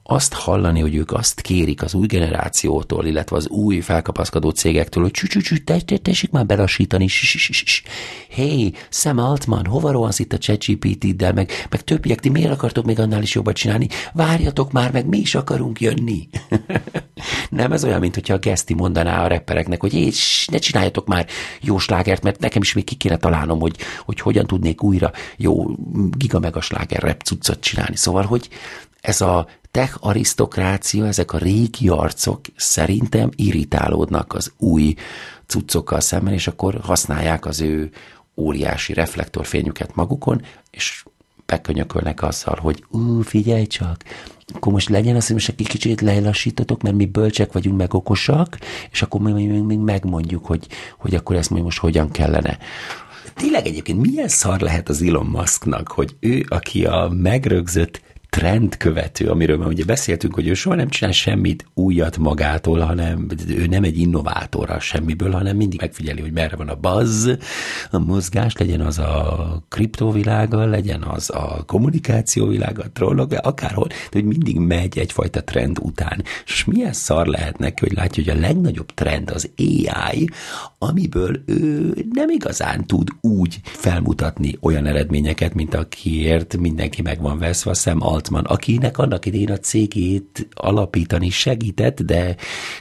azt 0.04 0.34
hallani, 0.34 0.80
hogy 0.80 0.96
ők 0.96 1.12
azt 1.12 1.42
kérik 1.42 1.82
az 1.82 1.94
új 1.94 2.08
generációtól, 2.08 3.06
illetve 3.06 3.36
az 3.36 3.48
új 3.48 3.80
felkapaszkodó 3.80 4.50
cégektől, 4.50 5.04
hogy 5.04 5.12
csü 5.12 5.58
tessék 6.02 6.32
már 6.32 6.46
belassítani, 6.46 7.08
hey, 8.30 8.74
Sam 8.90 9.18
Altman, 9.18 9.66
hova 9.66 9.92
rohansz 9.92 10.20
itt 10.20 10.34
a 10.34 10.38
ChatGPT-del, 10.38 11.34
meg, 11.34 11.52
meg 11.70 11.82
többiek, 11.82 12.20
ti 12.20 12.30
miért 12.30 12.52
akartok 12.52 12.86
még 12.86 13.00
annál 13.00 13.22
is 13.22 13.36
jobbat 13.36 13.56
csinálni? 13.56 13.88
Várjatok 14.14 14.72
már, 14.72 14.92
meg 14.92 15.06
mi 15.06 15.18
is 15.18 15.36
akarunk 15.36 15.82
jönni. 15.82 16.30
Nem 17.50 17.72
ez 17.72 17.84
olyan, 17.84 18.00
mint 18.00 18.14
hogyha 18.14 18.34
a 18.34 18.38
Geszti 18.38 18.74
mondaná 18.74 19.24
a 19.24 19.28
rappereknek, 19.28 19.82
hogy 19.82 19.94
és 19.94 20.48
ne 20.52 20.58
csináljatok 20.58 21.08
már 21.08 21.28
jó 21.62 21.78
slágert, 21.78 22.24
mert 22.24 22.40
nekem 22.40 22.62
is 22.62 22.74
még 22.74 22.84
ki 22.84 22.96
kéne 22.96 23.18
találnom, 23.18 23.60
hogy, 23.60 23.76
hogy 24.06 24.20
hogyan 24.20 24.46
tudnék 24.46 24.84
újra 24.84 25.12
jó 25.38 25.76
giga 26.18 26.40
mega 26.40 26.62
sláger 26.62 27.02
rap 27.02 27.22
cuccot 27.22 27.60
csinálni. 27.60 27.96
Szóval, 27.96 28.24
hogy 28.24 28.50
ez 29.02 29.22
a 29.22 29.48
tech 29.72 29.98
arisztokrácia, 30.00 31.08
ezek 31.08 31.34
a 31.34 31.38
régi 31.38 31.88
arcok 31.88 32.42
szerintem 32.56 33.30
irritálódnak 33.36 34.34
az 34.34 34.52
új 34.58 34.94
cuccokkal 35.46 36.00
szemben, 36.00 36.34
és 36.34 36.48
akkor 36.48 36.80
használják 36.84 37.46
az 37.46 37.62
ő 37.62 37.92
óriási 38.36 38.94
reflektorfényüket 38.94 39.96
magukon, 39.96 40.42
és 40.72 41.04
bekönyökölnek 41.46 42.22
azzal, 42.22 42.58
hogy 42.62 42.84
ú, 42.90 43.22
figyelj 43.22 43.66
csak, 43.66 44.04
akkor 44.54 44.74
most 44.74 44.90
legyen 44.90 45.16
az, 45.16 45.26
hogy 45.26 45.36
most 45.36 45.50
egy 45.50 45.68
kicsit 45.68 46.02
lelassítatok, 46.02 46.82
mert 46.82 46.96
mi 46.96 47.06
bölcsek 47.06 47.52
vagyunk, 47.52 47.78
meg 47.78 47.94
okosak, 47.94 48.58
és 48.92 49.02
akkor 49.02 49.22
mi 49.22 49.46
még 49.46 49.78
megmondjuk, 49.78 50.46
hogy, 50.46 50.68
hogy 50.98 51.16
akkor 51.16 51.36
ezt 51.36 51.50
most 51.50 51.80
hogyan 51.80 52.12
kellene. 52.12 52.58
Tényleg 53.36 53.66
egyébként 53.66 54.02
milyen 54.02 54.28
szar 54.28 54.60
lehet 54.60 54.90
az 54.90 55.02
Elon 55.02 55.26
Musknak, 55.26 55.88
hogy 55.88 56.16
ő, 56.20 56.46
aki 56.50 56.86
a 56.86 57.12
megrögzött 57.14 58.02
trendkövető, 58.38 59.28
amiről 59.28 59.58
már 59.58 59.68
ugye 59.68 59.86
beszéltünk, 59.86 60.34
hogy 60.34 60.48
ő 60.48 60.54
soha 60.54 60.76
nem 60.76 60.90
csinál 60.90 61.14
semmit 61.14 61.66
újat 61.74 62.18
magától, 62.18 62.80
hanem 62.80 63.28
ő 63.48 63.66
nem 63.66 63.84
egy 63.84 63.98
innovátor 63.98 64.70
a 64.70 64.80
semmiből, 64.80 65.32
hanem 65.32 65.56
mindig 65.56 65.80
megfigyeli, 65.80 66.22
hogy 66.22 66.32
merre 66.32 66.56
van 66.56 66.68
a 66.68 66.76
buzz, 66.76 67.30
a 67.92 68.00
mozgás, 68.00 68.58
legyen 68.58 68.82
az 68.82 69.00
a 69.00 69.64
kriptovilága, 69.70 70.66
legyen 70.66 71.02
az 71.02 71.30
a 71.30 71.64
kommunikáció 71.66 72.48
világa, 72.48 72.84
a 72.84 72.92
trollok, 72.94 73.32
akárhol, 73.32 73.88
de 73.88 73.96
hogy 74.12 74.26
mindig 74.26 74.60
megy 74.60 75.00
egyfajta 75.00 75.44
trend 75.44 75.78
után. 75.82 76.24
És 76.46 76.66
milyen 76.66 76.94
szar 76.94 77.28
lehet 77.28 77.58
neki, 77.58 77.80
hogy 77.80 77.94
látja, 77.94 78.24
hogy 78.24 78.38
a 78.38 78.40
legnagyobb 78.40 78.94
trend 78.94 79.30
az 79.30 79.50
AI, 79.58 80.30
amiből 80.78 81.44
ő 81.46 81.94
nem 82.12 82.30
igazán 82.30 82.86
tud 82.86 83.08
úgy 83.22 83.60
felmutatni 83.64 84.58
olyan 84.62 84.86
eredményeket, 84.86 85.54
mint 85.54 85.74
akiért 85.74 86.58
mindenki 86.58 87.02
meg 87.02 87.22
van 87.22 87.40
veszve, 87.40 87.72
a 87.72 87.74
szem 87.74 88.02
Altman, 88.22 88.44
akinek 88.46 88.98
annak 88.98 89.26
idén 89.26 89.52
a 89.52 89.58
cégét 89.58 90.48
alapítani 90.54 91.30
segített, 91.30 92.02
de 92.02 92.36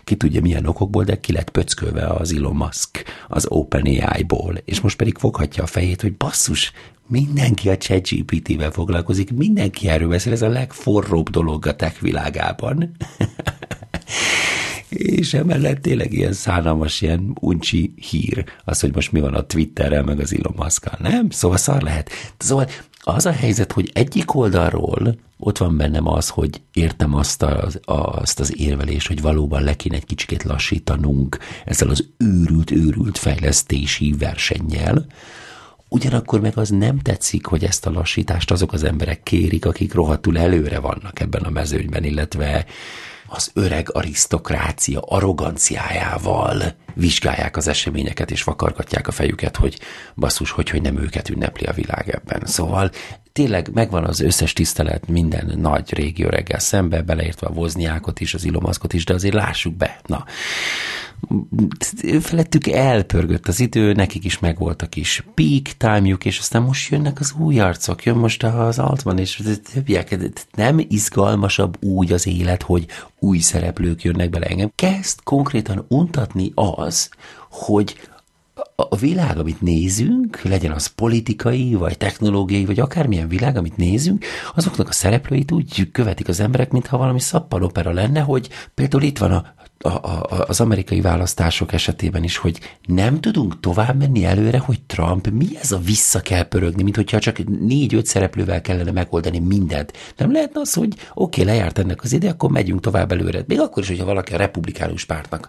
ki 0.05 0.17
tudja 0.17 0.41
milyen 0.41 0.67
okokból, 0.67 1.05
de 1.05 1.21
ki 1.21 1.33
lett 1.33 1.51
pöckölve 1.51 2.07
az 2.07 2.35
Elon 2.35 2.57
Musk 2.57 3.05
az 3.29 3.47
OpenAI-ból, 3.49 4.55
és 4.65 4.81
most 4.81 4.97
pedig 4.97 5.19
foghatja 5.19 5.63
a 5.63 5.67
fejét, 5.67 6.01
hogy 6.01 6.17
basszus, 6.17 6.73
mindenki 7.07 7.69
a 7.69 7.77
ChatGPT-vel 7.77 8.71
foglalkozik, 8.71 9.33
mindenki 9.33 9.89
erről 9.89 10.09
beszél, 10.09 10.33
ez 10.33 10.43
a 10.43 10.49
legforróbb 10.49 11.29
dolog 11.31 11.67
a 11.67 11.77
tech 11.77 12.01
világában. 12.01 12.91
És 14.91 15.35
emellett 15.35 15.83
tényleg 15.83 16.13
ilyen 16.13 16.33
szánalmas, 16.33 17.01
ilyen 17.01 17.37
uncsi 17.41 17.95
hír, 18.11 18.45
az, 18.65 18.81
hogy 18.81 18.95
most 18.95 19.13
mi 19.13 19.21
van 19.21 19.35
a 19.35 19.47
Twitterrel, 19.47 20.03
meg 20.03 20.21
az 20.21 20.35
Elon 20.35 20.55
musk 20.57 20.99
nem? 20.99 21.31
Szóval 21.31 21.57
szar 21.57 21.83
lehet. 21.83 22.11
Szóval 22.39 22.69
az 23.03 23.27
a 23.27 23.33
helyzet, 23.33 23.73
hogy 23.73 23.91
egyik 23.95 24.35
oldalról 24.35 25.19
ott 25.39 25.59
van 25.59 25.77
bennem 25.77 26.07
az, 26.07 26.29
hogy 26.29 26.61
értem 26.73 27.15
azt 27.15 27.43
az, 27.43 27.81
azt 27.85 28.41
az 28.41 28.59
érvelést, 28.59 29.07
hogy 29.07 29.21
valóban 29.21 29.63
le 29.63 29.77
kéne 29.77 29.97
egy 29.97 30.05
kicsit 30.05 30.43
lassítanunk 30.43 31.39
ezzel 31.65 31.89
az 31.89 32.09
őrült-őrült 32.17 33.19
fejlesztési 33.19 34.15
versennyel, 34.19 35.07
Ugyanakkor 35.93 36.41
meg 36.41 36.59
az 36.59 36.69
nem 36.69 36.99
tetszik, 36.99 37.47
hogy 37.47 37.65
ezt 37.65 37.87
a 37.87 37.91
lassítást 37.91 38.51
azok 38.51 38.73
az 38.73 38.85
emberek 38.85 39.23
kérik, 39.23 39.67
akik 39.67 39.95
rohadtul 39.95 40.39
előre 40.39 40.79
vannak 40.79 41.21
ebben 41.21 41.43
a 41.43 41.51
mezőnyben, 41.51 42.05
illetve 42.05 42.67
az 43.33 43.51
öreg 43.55 43.89
arisztokrácia 43.93 45.01
arroganciájával 45.01 46.63
vizsgálják 46.95 47.57
az 47.57 47.69
eseményeket, 47.69 48.31
és 48.31 48.45
vakargatják 48.45 49.09
a 49.09 49.13
fejüket, 49.13 49.57
hogy 49.57 49.79
basszus, 50.17 50.51
hogy, 50.51 50.71
hogy 50.71 50.83
nem 50.83 50.99
őket 50.99 51.29
ünnepli 51.29 51.67
a 51.67 51.73
világ 51.73 52.09
ebben. 52.09 52.43
Szóval 52.47 52.91
tényleg 53.41 53.71
megvan 53.73 54.05
az 54.05 54.21
összes 54.21 54.53
tisztelet 54.53 55.09
minden 55.09 55.53
nagy 55.57 55.95
régi 55.95 56.25
öreggel 56.25 56.59
szembe, 56.59 57.03
beleértve 57.03 57.47
a 57.47 57.53
Vozniákot 57.53 58.21
is, 58.21 58.35
az 58.35 58.45
Ilomaszkot 58.45 58.93
is, 58.93 59.05
de 59.05 59.15
azért 59.15 59.35
lássuk 59.35 59.75
be. 59.75 60.01
Na, 60.07 60.25
felettük 62.21 62.67
elpörgött 62.67 63.49
az 63.49 63.61
idő, 63.61 63.93
nekik 63.93 64.25
is 64.25 64.39
megvolt 64.39 64.83
a 64.83 64.87
kis 64.87 65.25
peak 65.35 65.63
time-juk, 65.63 66.25
és 66.25 66.39
aztán 66.39 66.63
most 66.63 66.91
jönnek 66.91 67.21
az 67.21 67.35
új 67.39 67.61
arcok, 67.61 68.05
jön 68.05 68.17
most 68.17 68.43
az 68.43 68.79
Altman, 68.79 69.19
és 69.19 69.43
többiek. 69.73 70.17
Nem 70.57 70.79
izgalmasabb 70.89 71.85
úgy 71.85 72.13
az 72.13 72.27
élet, 72.27 72.63
hogy 72.63 72.87
új 73.19 73.39
szereplők 73.39 74.03
jönnek 74.03 74.31
bele 74.31 74.47
engem. 74.47 74.73
Kezd 74.75 75.19
konkrétan 75.25 75.85
untatni 75.89 76.53
az, 76.55 77.11
hogy 77.51 77.97
a 78.89 78.97
világ, 78.97 79.39
amit 79.39 79.61
nézünk, 79.61 80.43
legyen 80.43 80.73
az 80.73 80.87
politikai, 80.87 81.75
vagy 81.75 81.97
technológiai, 81.97 82.65
vagy 82.65 82.81
akármilyen 82.81 83.29
világ, 83.29 83.57
amit 83.57 83.77
nézünk, 83.77 84.25
azoknak 84.55 84.89
a 84.89 84.93
szereplőit 84.93 85.53
úgy 85.53 85.91
követik 85.93 86.29
az 86.29 86.41
emberek, 86.41 86.71
mintha 86.71 86.97
valami 86.97 87.21
szappanopera 87.21 87.93
lenne, 87.93 88.21
hogy 88.21 88.49
például 88.75 89.03
itt 89.03 89.19
van 89.19 89.33
a 89.33 89.55
a, 89.83 89.89
a, 89.89 90.45
az 90.47 90.61
amerikai 90.61 91.01
választások 91.01 91.73
esetében 91.73 92.25
is, 92.25 92.37
hogy 92.37 92.59
nem 92.87 93.21
tudunk 93.21 93.61
tovább 93.61 93.99
menni 93.99 94.25
előre, 94.25 94.59
hogy 94.59 94.81
Trump 94.83 95.31
mi 95.31 95.47
ez 95.61 95.73
a 95.73 95.79
vissza 95.79 96.21
kell 96.21 96.43
pörögni, 96.43 96.83
mint 96.83 96.97
hogyha 96.97 97.19
csak 97.19 97.61
négy-öt 97.61 98.07
szereplővel 98.07 98.61
kellene 98.61 98.91
megoldani 98.91 99.39
mindent. 99.39 99.93
Nem 100.17 100.33
lehetne 100.33 100.61
az, 100.61 100.75
hogy 100.75 100.95
oké, 101.15 101.41
okay, 101.41 101.45
lejárt 101.45 101.79
ennek 101.79 102.03
az 102.03 102.13
ide, 102.13 102.29
akkor 102.29 102.51
megyünk 102.51 102.81
tovább 102.81 103.13
előre. 103.13 103.45
Még 103.47 103.61
akkor 103.61 103.83
is, 103.83 103.89
hogyha 103.89 104.05
valaki 104.05 104.35
a 104.35 104.37
republikánus 104.37 105.05
pártnak 105.05 105.49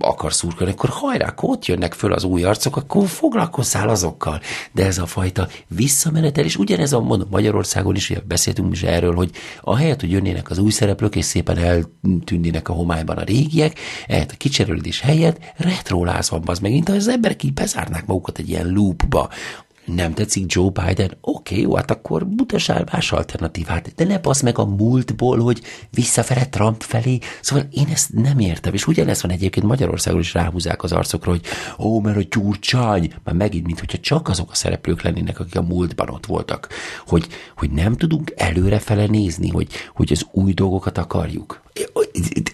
akar 0.00 0.32
szurkolni, 0.32 0.72
akkor 0.72 0.88
hajrá, 0.88 1.26
akkor 1.26 1.50
ott 1.50 1.66
jönnek 1.66 1.92
föl 1.92 2.12
az 2.12 2.24
új 2.24 2.44
arcok, 2.44 2.69
akkor 2.76 3.08
foglalkozzál 3.08 3.88
azokkal. 3.88 4.40
De 4.72 4.86
ez 4.86 4.98
a 4.98 5.06
fajta 5.06 5.48
visszamenetel, 5.68 6.44
és 6.44 6.56
ugyanez 6.56 6.92
a 6.92 7.00
mondom, 7.00 7.28
Magyarországon 7.30 7.94
is, 7.94 8.12
beszéltünk 8.28 8.72
is 8.72 8.82
erről, 8.82 9.14
hogy 9.14 9.30
ahelyett, 9.60 10.00
hogy 10.00 10.10
jönnének 10.10 10.50
az 10.50 10.58
új 10.58 10.70
szereplők, 10.70 11.16
és 11.16 11.24
szépen 11.24 11.58
eltűnnének 11.58 12.68
a 12.68 12.72
homályban 12.72 13.16
a 13.16 13.24
régiek, 13.24 13.78
ehhez 14.06 14.26
a 14.32 14.36
kicserélődés 14.36 15.00
helyett 15.00 15.38
retroláz 15.56 16.30
van, 16.30 16.42
az 16.44 16.58
megint 16.58 16.88
az 16.88 17.08
emberek 17.08 17.42
így 17.42 17.52
bezárnák 17.52 18.06
magukat 18.06 18.38
egy 18.38 18.48
ilyen 18.48 18.72
loopba, 18.72 19.28
nem 19.94 20.14
tetszik 20.14 20.52
Joe 20.52 20.70
Biden, 20.70 21.16
oké, 21.20 21.54
okay, 21.54 21.60
jó, 21.60 21.76
hát 21.76 21.90
akkor 21.90 22.26
mutasál 22.36 22.84
más 22.92 23.12
alternatívát, 23.12 23.92
de 23.94 24.04
ne 24.04 24.18
basz 24.18 24.40
meg 24.40 24.58
a 24.58 24.64
múltból, 24.64 25.38
hogy 25.38 25.60
visszafele 25.90 26.46
Trump 26.46 26.82
felé. 26.82 27.18
Szóval 27.40 27.66
én 27.70 27.86
ezt 27.92 28.12
nem 28.12 28.38
értem, 28.38 28.74
és 28.74 28.86
ugyanez 28.86 29.22
van 29.22 29.30
egyébként 29.30 29.66
Magyarországon 29.66 30.20
is 30.20 30.34
ráhúzák 30.34 30.82
az 30.82 30.92
arcokra, 30.92 31.30
hogy 31.30 31.42
ó, 31.78 32.00
mert 32.00 32.16
a 32.16 32.26
gyurcsány, 32.30 33.12
már 33.24 33.34
megint, 33.34 33.66
mint 33.66 33.80
hogyha 33.80 33.98
csak 33.98 34.28
azok 34.28 34.50
a 34.50 34.54
szereplők 34.54 35.02
lennének, 35.02 35.40
akik 35.40 35.56
a 35.56 35.62
múltban 35.62 36.08
ott 36.08 36.26
voltak, 36.26 36.68
hogy, 37.06 37.26
hogy 37.56 37.70
nem 37.70 37.96
tudunk 37.96 38.32
előrefele 38.36 39.06
nézni, 39.06 39.48
hogy, 39.48 39.68
hogy 39.94 40.12
az 40.12 40.26
új 40.32 40.52
dolgokat 40.52 40.98
akarjuk. 40.98 41.62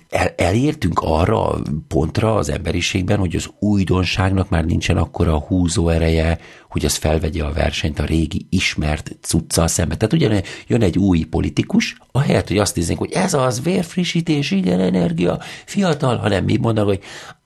El, 0.08 0.28
elértünk 0.36 1.00
arra 1.02 1.48
a 1.48 1.62
pontra 1.88 2.34
az 2.34 2.48
emberiségben, 2.48 3.18
hogy 3.18 3.36
az 3.36 3.50
újdonságnak 3.58 4.48
már 4.48 4.64
nincsen 4.64 4.96
akkora 4.96 5.38
húzó 5.38 5.88
ereje, 5.88 6.38
hogy 6.76 6.84
az 6.84 6.94
felvegye 6.94 7.44
a 7.44 7.52
versenyt 7.52 7.98
a 7.98 8.04
régi 8.04 8.46
ismert 8.50 9.16
cuccal 9.20 9.68
szembe. 9.68 9.96
Tehát 9.96 10.12
ugyan 10.12 10.42
jön 10.66 10.82
egy 10.82 10.98
új 10.98 11.24
politikus, 11.24 11.96
ahelyett, 12.12 12.48
hogy 12.48 12.58
azt 12.58 12.76
néznénk, 12.76 12.98
hogy 12.98 13.12
ez 13.12 13.34
az 13.34 13.62
vérfrissítés, 13.62 14.50
igen, 14.50 14.80
energia, 14.80 15.38
fiatal, 15.64 16.16
hanem 16.16 16.44
mi 16.44 16.56
mondanak, 16.56 16.88
hogy 16.88 17.02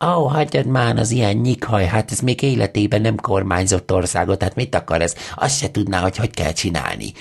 ó, 0.06 0.26
hagyjad 0.26 0.66
már 0.66 0.96
az 0.96 1.10
ilyen 1.10 1.36
nyikhaj, 1.36 1.84
hát 1.84 2.10
ez 2.12 2.20
még 2.20 2.42
életében 2.42 3.00
nem 3.00 3.16
kormányzott 3.16 3.92
országot, 3.92 4.38
tehát 4.38 4.54
mit 4.54 4.74
akar 4.74 5.02
ez? 5.02 5.14
Azt 5.34 5.58
se 5.58 5.70
tudná, 5.70 6.00
hogy 6.00 6.16
hogy 6.16 6.30
kell 6.30 6.52
csinálni 6.52 7.12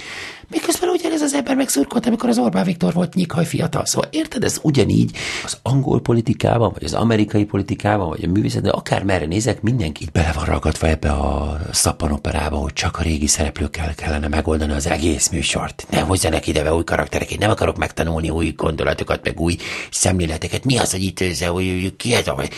Miközben 0.51 0.88
ugyanez 1.19 1.33
az 1.33 1.39
ember 1.39 1.55
megszurkolt, 1.55 2.05
amikor 2.05 2.29
az 2.29 2.38
Orbán 2.38 2.63
Viktor 2.63 2.93
volt 2.93 3.13
nyikhaj 3.13 3.45
fiatal. 3.45 3.85
Szóval 3.85 4.09
érted, 4.11 4.43
ez 4.43 4.59
ugyanígy 4.61 5.15
az 5.43 5.57
angol 5.61 6.01
politikában, 6.01 6.71
vagy 6.73 6.83
az 6.83 6.93
amerikai 6.93 7.45
politikában, 7.45 8.09
vagy 8.09 8.23
a 8.23 8.27
művészet, 8.27 8.61
de 8.61 8.69
akár 8.69 9.03
merre 9.03 9.25
nézek, 9.25 9.61
mindenki 9.61 10.03
így 10.03 10.11
bele 10.11 10.31
van 10.31 10.45
ragadva 10.45 10.88
ebbe 10.88 11.11
a 11.11 11.59
szappanoperába, 11.71 12.57
hogy 12.57 12.73
csak 12.73 12.99
a 12.99 13.01
régi 13.01 13.27
szereplőkkel 13.27 13.95
kellene 13.95 14.27
megoldani 14.27 14.73
az 14.73 14.88
egész 14.88 15.29
műsort. 15.29 15.88
Ne 15.89 15.99
hozzanak 15.99 16.47
ide 16.47 16.73
új 16.73 16.83
karaktereket, 16.83 17.39
nem 17.39 17.49
akarok 17.49 17.77
megtanulni 17.77 18.29
új 18.29 18.53
gondolatokat, 18.57 19.23
meg 19.23 19.39
új 19.39 19.57
szemléleteket. 19.91 20.65
Mi 20.65 20.77
az, 20.77 20.91
hogy 20.91 21.03
itt 21.03 21.19
ez, 21.19 21.45
hogy 21.45 21.95
ki 21.97 22.13
ez, 22.13 22.25
vagy 22.25 22.49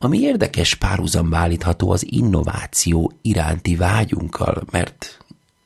ami 0.00 0.18
érdekes 0.18 0.74
párhuzamba 0.74 1.36
állítható 1.36 1.90
az 1.90 2.06
innováció 2.10 3.12
iránti 3.22 3.76
vágyunkkal, 3.76 4.62
mert 4.70 5.18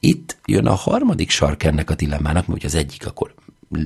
itt 0.05 0.39
jön 0.45 0.67
a 0.67 0.75
harmadik 0.75 1.31
sark 1.31 1.63
ennek 1.63 1.91
a 1.91 1.95
dilemmának, 1.95 2.47
hogy 2.47 2.65
az 2.65 2.75
egyik 2.75 3.07
akkor 3.07 3.35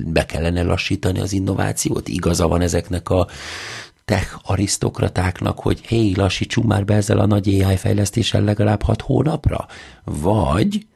be 0.05 0.25
kellene 0.25 0.63
lassítani 0.63 1.19
az 1.19 1.33
innovációt, 1.33 2.07
igaza 2.07 2.47
van 2.47 2.61
ezeknek 2.61 3.09
a 3.09 3.27
tech 4.05 4.35
arisztokratáknak, 4.43 5.59
hogy 5.59 5.85
hé, 5.85 6.11
lassítsunk 6.11 6.67
már 6.67 6.85
be 6.85 6.95
ezzel 6.95 7.19
a 7.19 7.25
nagy 7.25 7.61
AI 7.63 7.75
fejlesztéssel 7.75 8.41
legalább 8.41 8.81
hat 8.81 9.01
hónapra, 9.01 9.65
vagy 10.03 10.87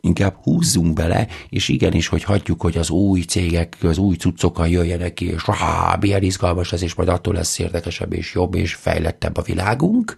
inkább 0.00 0.36
húzzunk 0.42 0.92
bele, 0.92 1.26
és 1.48 1.68
igenis, 1.68 2.06
hogy 2.06 2.22
hagyjuk, 2.22 2.62
hogy 2.62 2.76
az 2.76 2.90
új 2.90 3.20
cégek, 3.20 3.76
az 3.82 3.98
új 3.98 4.16
cuccokkal 4.16 4.68
jöjjenek 4.68 5.14
ki, 5.14 5.26
és 5.26 5.46
rá, 5.46 5.96
milyen 6.00 6.22
izgalmas 6.22 6.72
ez, 6.72 6.82
és 6.82 6.94
majd 6.94 7.08
attól 7.08 7.34
lesz 7.34 7.58
érdekesebb, 7.58 8.12
és 8.12 8.34
jobb, 8.34 8.54
és 8.54 8.74
fejlettebb 8.74 9.36
a 9.36 9.42
világunk, 9.42 10.16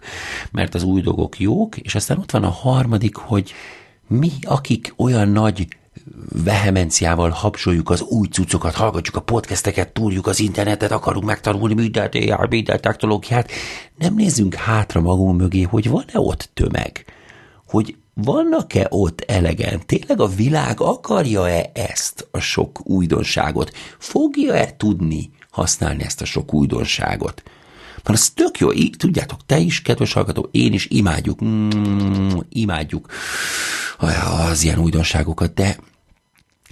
mert 0.51 0.75
az 0.75 0.83
új 0.83 1.01
dolgok 1.01 1.39
jók, 1.39 1.77
és 1.77 1.95
aztán 1.95 2.17
ott 2.17 2.31
van 2.31 2.43
a 2.43 2.49
harmadik, 2.49 3.15
hogy 3.15 3.53
mi, 4.07 4.31
akik 4.41 4.93
olyan 4.97 5.29
nagy 5.29 5.67
vehemenciával 6.43 7.29
hapsoljuk 7.29 7.89
az 7.89 8.01
új 8.01 8.27
cuccokat, 8.27 8.73
hallgatjuk 8.73 9.15
a 9.15 9.21
podcasteket, 9.21 9.93
túrjuk 9.93 10.27
az 10.27 10.39
internetet, 10.39 10.91
akarunk 10.91 11.25
megtanulni 11.25 11.73
mindent, 11.73 12.15
AI, 12.15 12.33
minden 12.49 12.81
technológiát, 12.81 13.51
nem 13.97 14.13
nézzünk 14.13 14.53
hátra 14.53 15.01
magunk 15.01 15.39
mögé, 15.39 15.61
hogy 15.61 15.89
van-e 15.89 16.19
ott 16.19 16.49
tömeg, 16.53 17.05
hogy 17.67 17.95
vannak-e 18.13 18.87
ott 18.89 19.21
elegen? 19.21 19.85
Tényleg 19.85 20.19
a 20.19 20.27
világ 20.27 20.81
akarja-e 20.81 21.69
ezt 21.73 22.27
a 22.31 22.39
sok 22.39 22.89
újdonságot? 22.89 23.71
Fogja-e 23.97 24.75
tudni 24.77 25.29
használni 25.49 26.03
ezt 26.03 26.21
a 26.21 26.25
sok 26.25 26.53
újdonságot? 26.53 27.43
Mert 28.07 28.19
az 28.19 28.29
tök 28.29 28.59
jó, 28.59 28.73
így, 28.73 28.95
tudjátok, 28.97 29.45
te 29.45 29.57
is, 29.57 29.81
kedves 29.81 30.13
hallgató, 30.13 30.49
én 30.51 30.73
is 30.73 30.87
imádjuk, 30.89 31.43
mm, 31.43 32.37
imádjuk. 32.49 33.11
Az 34.49 34.63
ilyen 34.63 34.79
újdonságokat, 34.79 35.53
de 35.53 35.77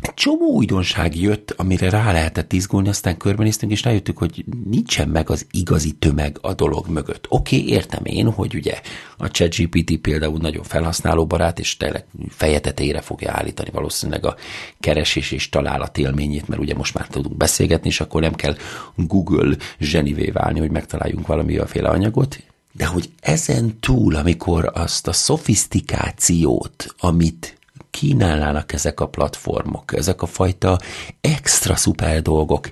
egy 0.05 0.13
csomó 0.13 0.45
újdonság 0.45 1.15
jött, 1.15 1.53
amire 1.57 1.89
rá 1.89 2.11
lehetett 2.11 2.53
izgulni, 2.53 2.89
aztán 2.89 3.17
körbenéztünk, 3.17 3.71
és 3.71 3.83
rájöttük, 3.83 4.17
hogy 4.17 4.45
nincsen 4.65 5.07
meg 5.07 5.29
az 5.29 5.47
igazi 5.51 5.91
tömeg 5.91 6.37
a 6.41 6.53
dolog 6.53 6.87
mögött. 6.87 7.25
Oké, 7.29 7.57
okay, 7.57 7.69
értem 7.69 8.05
én, 8.05 8.31
hogy 8.31 8.55
ugye 8.55 8.81
a 9.17 9.27
ChatGPT 9.27 9.97
például 9.97 10.37
nagyon 10.37 10.63
felhasználóbarát, 10.63 11.59
és 11.59 11.77
tényleg 11.77 12.05
fejetetére 12.29 13.01
fogja 13.01 13.31
állítani 13.31 13.69
valószínűleg 13.71 14.25
a 14.25 14.35
keresés 14.79 15.31
és 15.31 15.49
találat 15.49 15.97
élményét, 15.97 16.47
mert 16.47 16.61
ugye 16.61 16.73
most 16.75 16.93
már 16.93 17.07
tudunk 17.07 17.37
beszélgetni, 17.37 17.87
és 17.89 18.01
akkor 18.01 18.21
nem 18.21 18.35
kell 18.35 18.55
Google 18.95 19.55
zsenivé 19.79 20.29
válni, 20.29 20.59
hogy 20.59 20.71
megtaláljunk 20.71 21.27
valami 21.27 21.59
féle 21.65 21.89
anyagot, 21.89 22.43
de 22.71 22.85
hogy 22.85 23.09
ezen 23.19 23.79
túl, 23.79 24.15
amikor 24.15 24.71
azt 24.73 25.07
a 25.07 25.13
szofisztikációt, 25.13 26.95
amit 26.97 27.54
kínálnának 27.95 28.73
ezek 28.73 28.99
a 28.99 29.07
platformok, 29.07 29.93
ezek 29.97 30.21
a 30.21 30.25
fajta 30.25 30.79
extra 31.21 31.75
szuper 31.75 32.21
dolgok, 32.21 32.71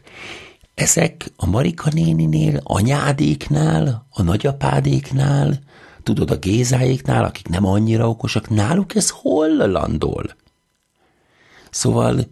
ezek 0.74 1.32
a 1.36 1.46
Marika 1.46 1.90
néninél, 1.94 2.60
anyádéknál, 2.64 4.08
a 4.10 4.22
nagyapádéknál, 4.22 5.60
tudod, 6.04 6.32
a 6.32 6.38
Gézáéknál, 6.38 7.24
akik 7.24 7.48
nem 7.48 7.66
annyira 7.66 8.10
okosak, 8.10 8.50
náluk 8.50 8.96
ez 8.96 9.10
hol 9.10 9.48
landol? 9.58 10.36
Szóval 11.70 12.28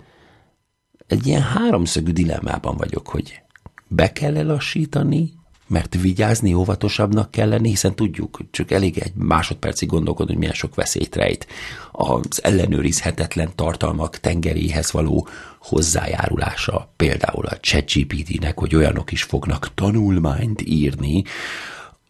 egy 1.08 1.28
ilyen 1.28 1.42
háromszögű 1.42 2.12
dilemmában 2.12 2.78
vagyok, 2.78 3.08
hogy 3.08 3.42
be 3.88 4.12
kell 4.12 4.38
elassítani, 4.38 5.34
mert 5.72 5.96
vigyázni 6.02 6.54
óvatosabbnak 6.54 7.32
kell 7.32 7.50
lenni, 7.50 7.70
hiszen 7.70 7.96
tudjuk, 7.96 8.40
csak 8.52 8.72
elég 8.72 8.98
egy 8.98 9.14
másodpercig 9.16 9.90
gondolkodni, 9.90 10.32
hogy 10.32 10.42
milyen 10.42 10.56
sok 10.56 10.76
veszélyt 10.76 11.16
rejt 11.16 11.48
az 11.92 12.44
ellenőrizhetetlen 12.44 13.50
tartalmak 13.56 14.18
tengeréhez 14.20 14.92
való 14.92 15.28
hozzájárulása, 15.60 16.92
például 16.96 17.46
a 17.46 17.60
ChatGPT-nek, 17.60 18.60
hogy 18.60 18.76
olyanok 18.76 19.12
is 19.12 19.24
fognak 19.24 19.74
tanulmányt 19.74 20.62
írni, 20.62 21.24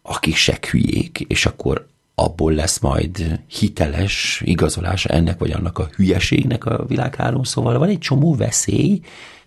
akik 0.02 0.36
se 0.36 0.58
hülyék, 0.70 1.20
és 1.20 1.46
akkor 1.46 1.86
abból 2.14 2.52
lesz 2.52 2.78
majd 2.78 3.40
hiteles 3.46 4.42
igazolása 4.44 5.08
ennek 5.08 5.38
vagy 5.38 5.50
annak 5.50 5.78
a 5.78 5.88
hülyeségnek 5.96 6.64
a 6.64 6.84
világhálón. 6.86 7.44
Szóval 7.44 7.78
van 7.78 7.88
egy 7.88 7.98
csomó 7.98 8.34
veszély, 8.34 9.00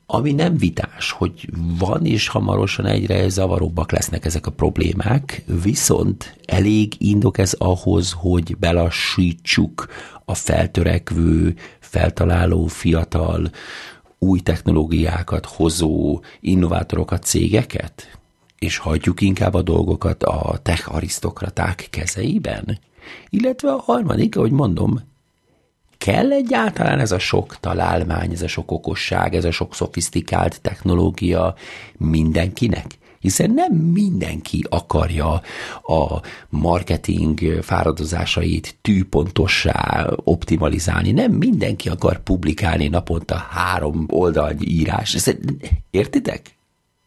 ami 0.06 0.32
nem 0.32 0.58
vitás, 0.58 1.12
hogy 1.12 1.50
van 1.78 2.06
és 2.06 2.28
hamarosan 2.28 2.86
egyre 2.86 3.30
zavaróbbak 3.30 3.92
lesznek 3.92 4.26
ezek 4.26 4.46
a 4.46 4.52
problémák, 4.52 5.44
viszont 5.64 6.38
elég 6.46 6.94
indok 6.98 7.38
ez 7.38 7.54
ahhoz, 7.54 8.12
hogy 8.18 8.58
belassítsuk 8.58 9.88
a 10.26 10.34
feltörekvő, 10.34 11.56
feltaláló, 11.80 12.66
fiatal, 12.66 13.50
új 14.20 14.40
technológiákat 14.40 15.46
hozó 15.46 16.22
innovátorokat, 16.40 17.24
cégeket, 17.24 18.20
és 18.60 18.78
hagyjuk 18.78 19.22
inkább 19.22 19.54
a 19.54 19.62
dolgokat 19.62 20.24
a 20.24 20.60
tech 20.62 20.96
arisztokraták 20.96 21.88
kezeiben? 21.90 22.80
Illetve 23.30 23.72
a 23.72 23.80
harmadik, 23.80 24.38
ahogy 24.38 24.52
mondom, 24.52 25.02
kell 26.06 26.32
egyáltalán 26.32 27.00
ez 27.00 27.12
a 27.12 27.20
sok 27.20 27.60
találmány, 27.60 28.32
ez 28.32 28.42
a 28.42 28.48
sok 28.48 28.72
okosság, 28.72 29.36
ez 29.36 29.46
a 29.46 29.52
sok 29.52 29.76
szofisztikált 29.76 30.62
technológia 30.62 31.56
mindenkinek? 31.98 32.86
Hiszen 33.20 33.52
nem 33.52 33.74
mindenki 33.74 34.66
akarja 34.70 35.42
a 35.82 36.22
marketing 36.50 37.64
fáradozásait 37.64 38.76
tűpontossá 38.82 40.08
optimalizálni, 40.24 41.12
nem 41.12 41.32
mindenki 41.32 41.90
akar 41.90 42.24
publikálni 42.24 42.88
naponta 42.88 43.36
három 43.36 44.06
oldal 44.10 44.52
írás. 44.60 45.18
Értitek? 45.92 46.56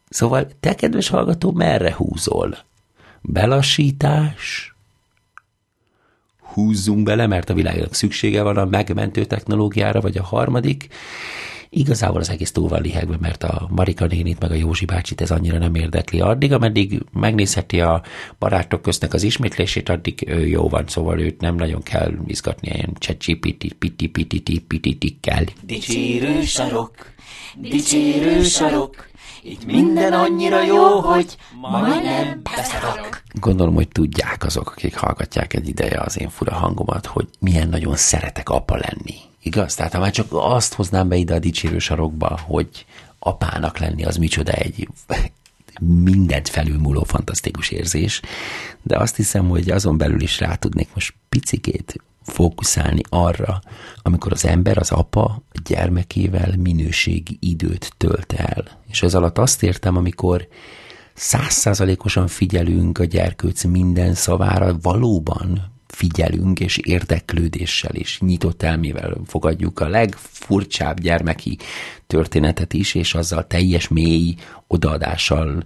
Szóval 0.09 0.49
te, 0.61 0.75
kedves 0.75 1.09
hallgató, 1.09 1.53
merre 1.53 1.95
húzol? 1.95 2.59
Belassítás, 3.23 4.68
húzzunk 6.53 7.03
bele, 7.03 7.27
mert 7.27 7.51
a 7.51 7.55
világnak 7.55 7.95
szüksége 7.95 8.43
van 8.43 8.57
a 8.57 8.65
megmentő 8.65 9.25
technológiára, 9.25 10.01
vagy 10.01 10.17
a 10.17 10.23
harmadik, 10.23 10.89
igazából 11.71 12.21
az 12.21 12.31
egész 12.31 12.53
túl 12.53 12.69
van 12.69 12.83
lihegve, 12.83 13.17
mert 13.21 13.43
a 13.43 13.69
Marika 13.71 14.07
nénit 14.07 14.41
meg 14.41 14.51
a 14.51 14.55
Józsi 14.55 14.85
bácsit 14.85 15.21
ez 15.21 15.31
annyira 15.31 15.59
nem 15.59 15.75
érdekli. 15.75 16.21
Addig, 16.21 16.53
ameddig 16.53 17.03
megnézheti 17.13 17.81
a 17.81 18.03
barátok 18.39 18.83
köznek 18.83 19.15
az 19.15 19.23
ismétlését, 19.23 19.89
addig 19.89 20.25
ő 20.27 20.47
jó 20.47 20.69
van, 20.69 20.85
szóval 20.87 21.21
őt 21.21 21.41
nem 21.41 21.55
nagyon 21.55 21.83
kell 21.83 22.13
izgatni 22.27 22.69
ilyen 22.69 22.93
csecsipiti, 22.99 23.73
piti, 23.73 24.07
piti, 24.07 24.39
piti, 24.39 24.61
piti, 24.61 25.19
kell. 25.21 25.45
Dicsérő 25.63 26.43
sarok, 26.43 26.95
dicsérő 27.57 28.43
sarok, 28.43 29.09
itt 29.51 29.65
minden 29.65 30.13
annyira 30.13 30.65
jó, 30.65 31.01
hogy 31.01 31.37
majdnem 31.61 32.41
beszarok. 32.43 33.23
Gondolom, 33.33 33.75
hogy 33.75 33.89
tudják 33.89 34.45
azok, 34.45 34.71
akik 34.71 34.97
hallgatják 34.97 35.55
egy 35.55 35.69
ideje 35.69 36.01
az 36.01 36.21
én 36.21 36.31
fura 36.31 36.55
hangomat, 36.55 37.07
hogy 37.07 37.29
milyen 37.39 37.69
nagyon 37.69 37.97
szeretek 37.97 38.49
apa 38.49 38.77
lenni. 38.77 39.15
Igaz? 39.43 39.75
Tehát 39.75 39.93
ha 39.93 39.99
már 39.99 40.11
csak 40.11 40.27
azt 40.31 40.75
hoznám 40.75 41.09
be 41.09 41.17
ide 41.17 41.35
a 41.35 41.39
dicsérő 41.39 41.79
sarokba, 41.79 42.39
hogy 42.47 42.87
apának 43.19 43.79
lenni, 43.79 44.05
az 44.05 44.17
micsoda 44.17 44.53
egy 44.53 44.89
mindent 45.81 46.49
felülmúló 46.49 47.03
fantasztikus 47.03 47.71
érzés, 47.71 48.21
de 48.83 48.99
azt 48.99 49.17
hiszem, 49.17 49.49
hogy 49.49 49.71
azon 49.71 49.97
belül 49.97 50.21
is 50.21 50.41
rá 50.41 50.55
tudnék 50.55 50.89
most 50.95 51.15
picikét 51.29 52.03
fókuszálni 52.29 53.01
arra, 53.09 53.61
amikor 54.03 54.33
az 54.33 54.45
ember, 54.45 54.79
az 54.79 54.91
apa 54.91 55.23
a 55.23 55.61
gyermekével 55.65 56.55
minőségi 56.57 57.37
időt 57.41 57.93
tölt 57.97 58.33
el. 58.33 58.65
És 58.89 59.03
ez 59.03 59.15
alatt 59.15 59.39
azt 59.39 59.63
értem, 59.63 59.97
amikor 59.97 60.49
százszázalékosan 61.15 62.27
figyelünk 62.27 62.99
a 62.99 63.05
gyerkőc 63.05 63.65
minden 63.65 64.15
szavára, 64.15 64.77
valóban 64.83 65.77
figyelünk, 65.87 66.61
és 66.61 66.77
érdeklődéssel 66.77 67.95
és 67.95 68.21
nyitott 68.21 68.63
elmével 68.63 69.17
fogadjuk 69.27 69.81
a 69.81 69.89
legfurcsább 69.89 71.01
gyermeki 71.01 71.59
történetet 72.07 72.73
is, 72.73 72.95
és 72.95 73.15
azzal 73.15 73.47
teljes 73.47 73.89
mély 73.89 74.35
odaadással 74.67 75.63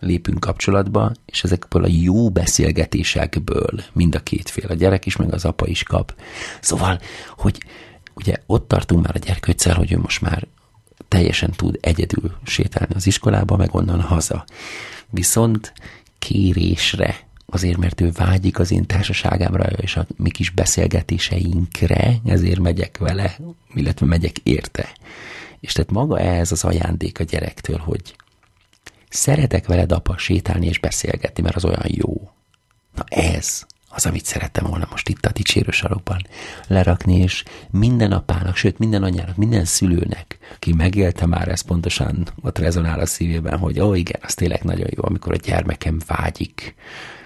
lépünk 0.00 0.40
kapcsolatba, 0.40 1.12
és 1.26 1.44
ezekből 1.44 1.84
a 1.84 1.88
jó 1.90 2.30
beszélgetésekből 2.30 3.80
mind 3.92 4.14
a 4.14 4.20
két 4.20 4.50
fél, 4.50 4.66
a 4.68 4.74
gyerek 4.74 5.06
is, 5.06 5.16
meg 5.16 5.34
az 5.34 5.44
apa 5.44 5.66
is 5.66 5.82
kap. 5.82 6.14
Szóval, 6.60 7.00
hogy 7.36 7.62
ugye 8.14 8.34
ott 8.46 8.68
tartunk 8.68 9.06
már 9.06 9.16
a 9.16 9.24
gyerkőccel, 9.26 9.74
hogy 9.74 9.92
ő 9.92 9.98
most 9.98 10.20
már 10.20 10.46
teljesen 11.08 11.50
tud 11.50 11.78
egyedül 11.80 12.32
sétálni 12.44 12.94
az 12.94 13.06
iskolába, 13.06 13.56
meg 13.56 13.74
onnan 13.74 14.00
haza. 14.00 14.44
Viszont 15.10 15.72
kérésre, 16.18 17.16
azért 17.46 17.76
mert 17.78 18.00
ő 18.00 18.10
vágyik 18.10 18.58
az 18.58 18.70
én 18.70 18.86
társaságámra 18.86 19.64
és 19.64 19.96
a 19.96 20.06
mi 20.16 20.30
kis 20.30 20.50
beszélgetéseinkre, 20.50 22.14
ezért 22.24 22.60
megyek 22.60 22.98
vele, 22.98 23.36
illetve 23.74 24.06
megyek 24.06 24.38
érte. 24.38 24.88
És 25.60 25.72
tehát 25.72 25.90
maga 25.90 26.18
ez 26.18 26.52
az 26.52 26.64
ajándék 26.64 27.20
a 27.20 27.24
gyerektől, 27.24 27.78
hogy 27.78 28.14
szeretek 29.10 29.66
veled 29.66 29.92
apa 29.92 30.18
sétálni 30.18 30.66
és 30.66 30.78
beszélgetni, 30.78 31.42
mert 31.42 31.56
az 31.56 31.64
olyan 31.64 31.86
jó. 31.86 32.30
Na 32.94 33.04
ez 33.08 33.66
az, 33.92 34.06
amit 34.06 34.24
szerettem 34.24 34.66
volna 34.66 34.88
most 34.90 35.08
itt 35.08 35.26
a 35.26 35.32
dicsérő 35.32 35.70
sarokban 35.70 36.26
lerakni, 36.66 37.16
és 37.16 37.44
minden 37.70 38.12
apának, 38.12 38.56
sőt 38.56 38.78
minden 38.78 39.02
anyának, 39.02 39.36
minden 39.36 39.64
szülőnek, 39.64 40.38
ki 40.58 40.72
megélte 40.72 41.26
már 41.26 41.48
ezt 41.48 41.66
pontosan, 41.66 42.28
ott 42.42 42.58
rezonál 42.58 43.00
a 43.00 43.06
szívében, 43.06 43.58
hogy 43.58 43.80
ó 43.80 43.88
oh, 43.88 43.98
igen, 43.98 44.20
az 44.22 44.34
tényleg 44.34 44.62
nagyon 44.62 44.88
jó, 44.90 45.02
amikor 45.04 45.32
a 45.32 45.36
gyermekem 45.36 46.00
vágyik 46.06 46.74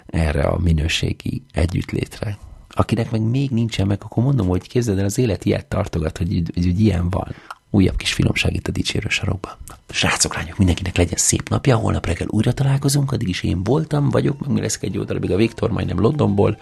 erre 0.07 0.43
a 0.43 0.59
minőségi 0.59 1.43
együttlétre. 1.53 2.39
Akinek 2.69 3.11
meg 3.11 3.21
még 3.21 3.51
nincsen 3.51 3.87
meg, 3.87 4.03
akkor 4.03 4.23
mondom, 4.25 4.49
hogy 4.49 4.69
képzeld 4.69 4.99
el, 4.99 5.05
az 5.05 5.19
élet 5.19 5.45
ilyet 5.45 5.67
tartogat, 5.67 6.19
hogy, 6.19 6.43
hogy, 6.55 6.65
hogy 6.65 6.81
ilyen 6.81 7.11
van 7.11 7.35
újabb 7.75 7.97
kis 7.97 8.13
finomság 8.13 8.55
itt 8.55 8.69
a 8.69 8.73
dicsérő 8.73 9.09
sarokban. 9.09 9.53
Srácok, 9.89 10.35
lányok, 10.35 10.59
mindenkinek 10.59 10.97
legyen 10.97 11.19
szép 11.19 11.49
napja, 11.49 11.77
holnap 11.77 12.07
reggel 12.07 12.27
újra 12.31 12.53
találkozunk, 12.53 13.13
addig 13.13 13.29
is 13.29 13.43
én 13.43 13.63
voltam, 13.63 14.11
vagyok, 14.11 14.41
meg 14.41 14.51
mi 14.51 14.61
lesz 14.61 14.79
egy 14.81 14.95
jó 14.95 15.03
darabig 15.03 15.33
a 15.33 15.37
Viktor, 15.37 15.71
majdnem 15.71 16.01
Londonból, 16.01 16.59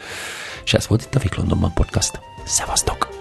és 0.65 0.75
ez 0.75 0.87
volt 0.87 1.03
itt 1.03 1.15
a 1.15 1.19
Vik 1.19 1.35
Londonban 1.35 1.73
podcast. 1.73 2.21
Szevasztok! 2.45 3.12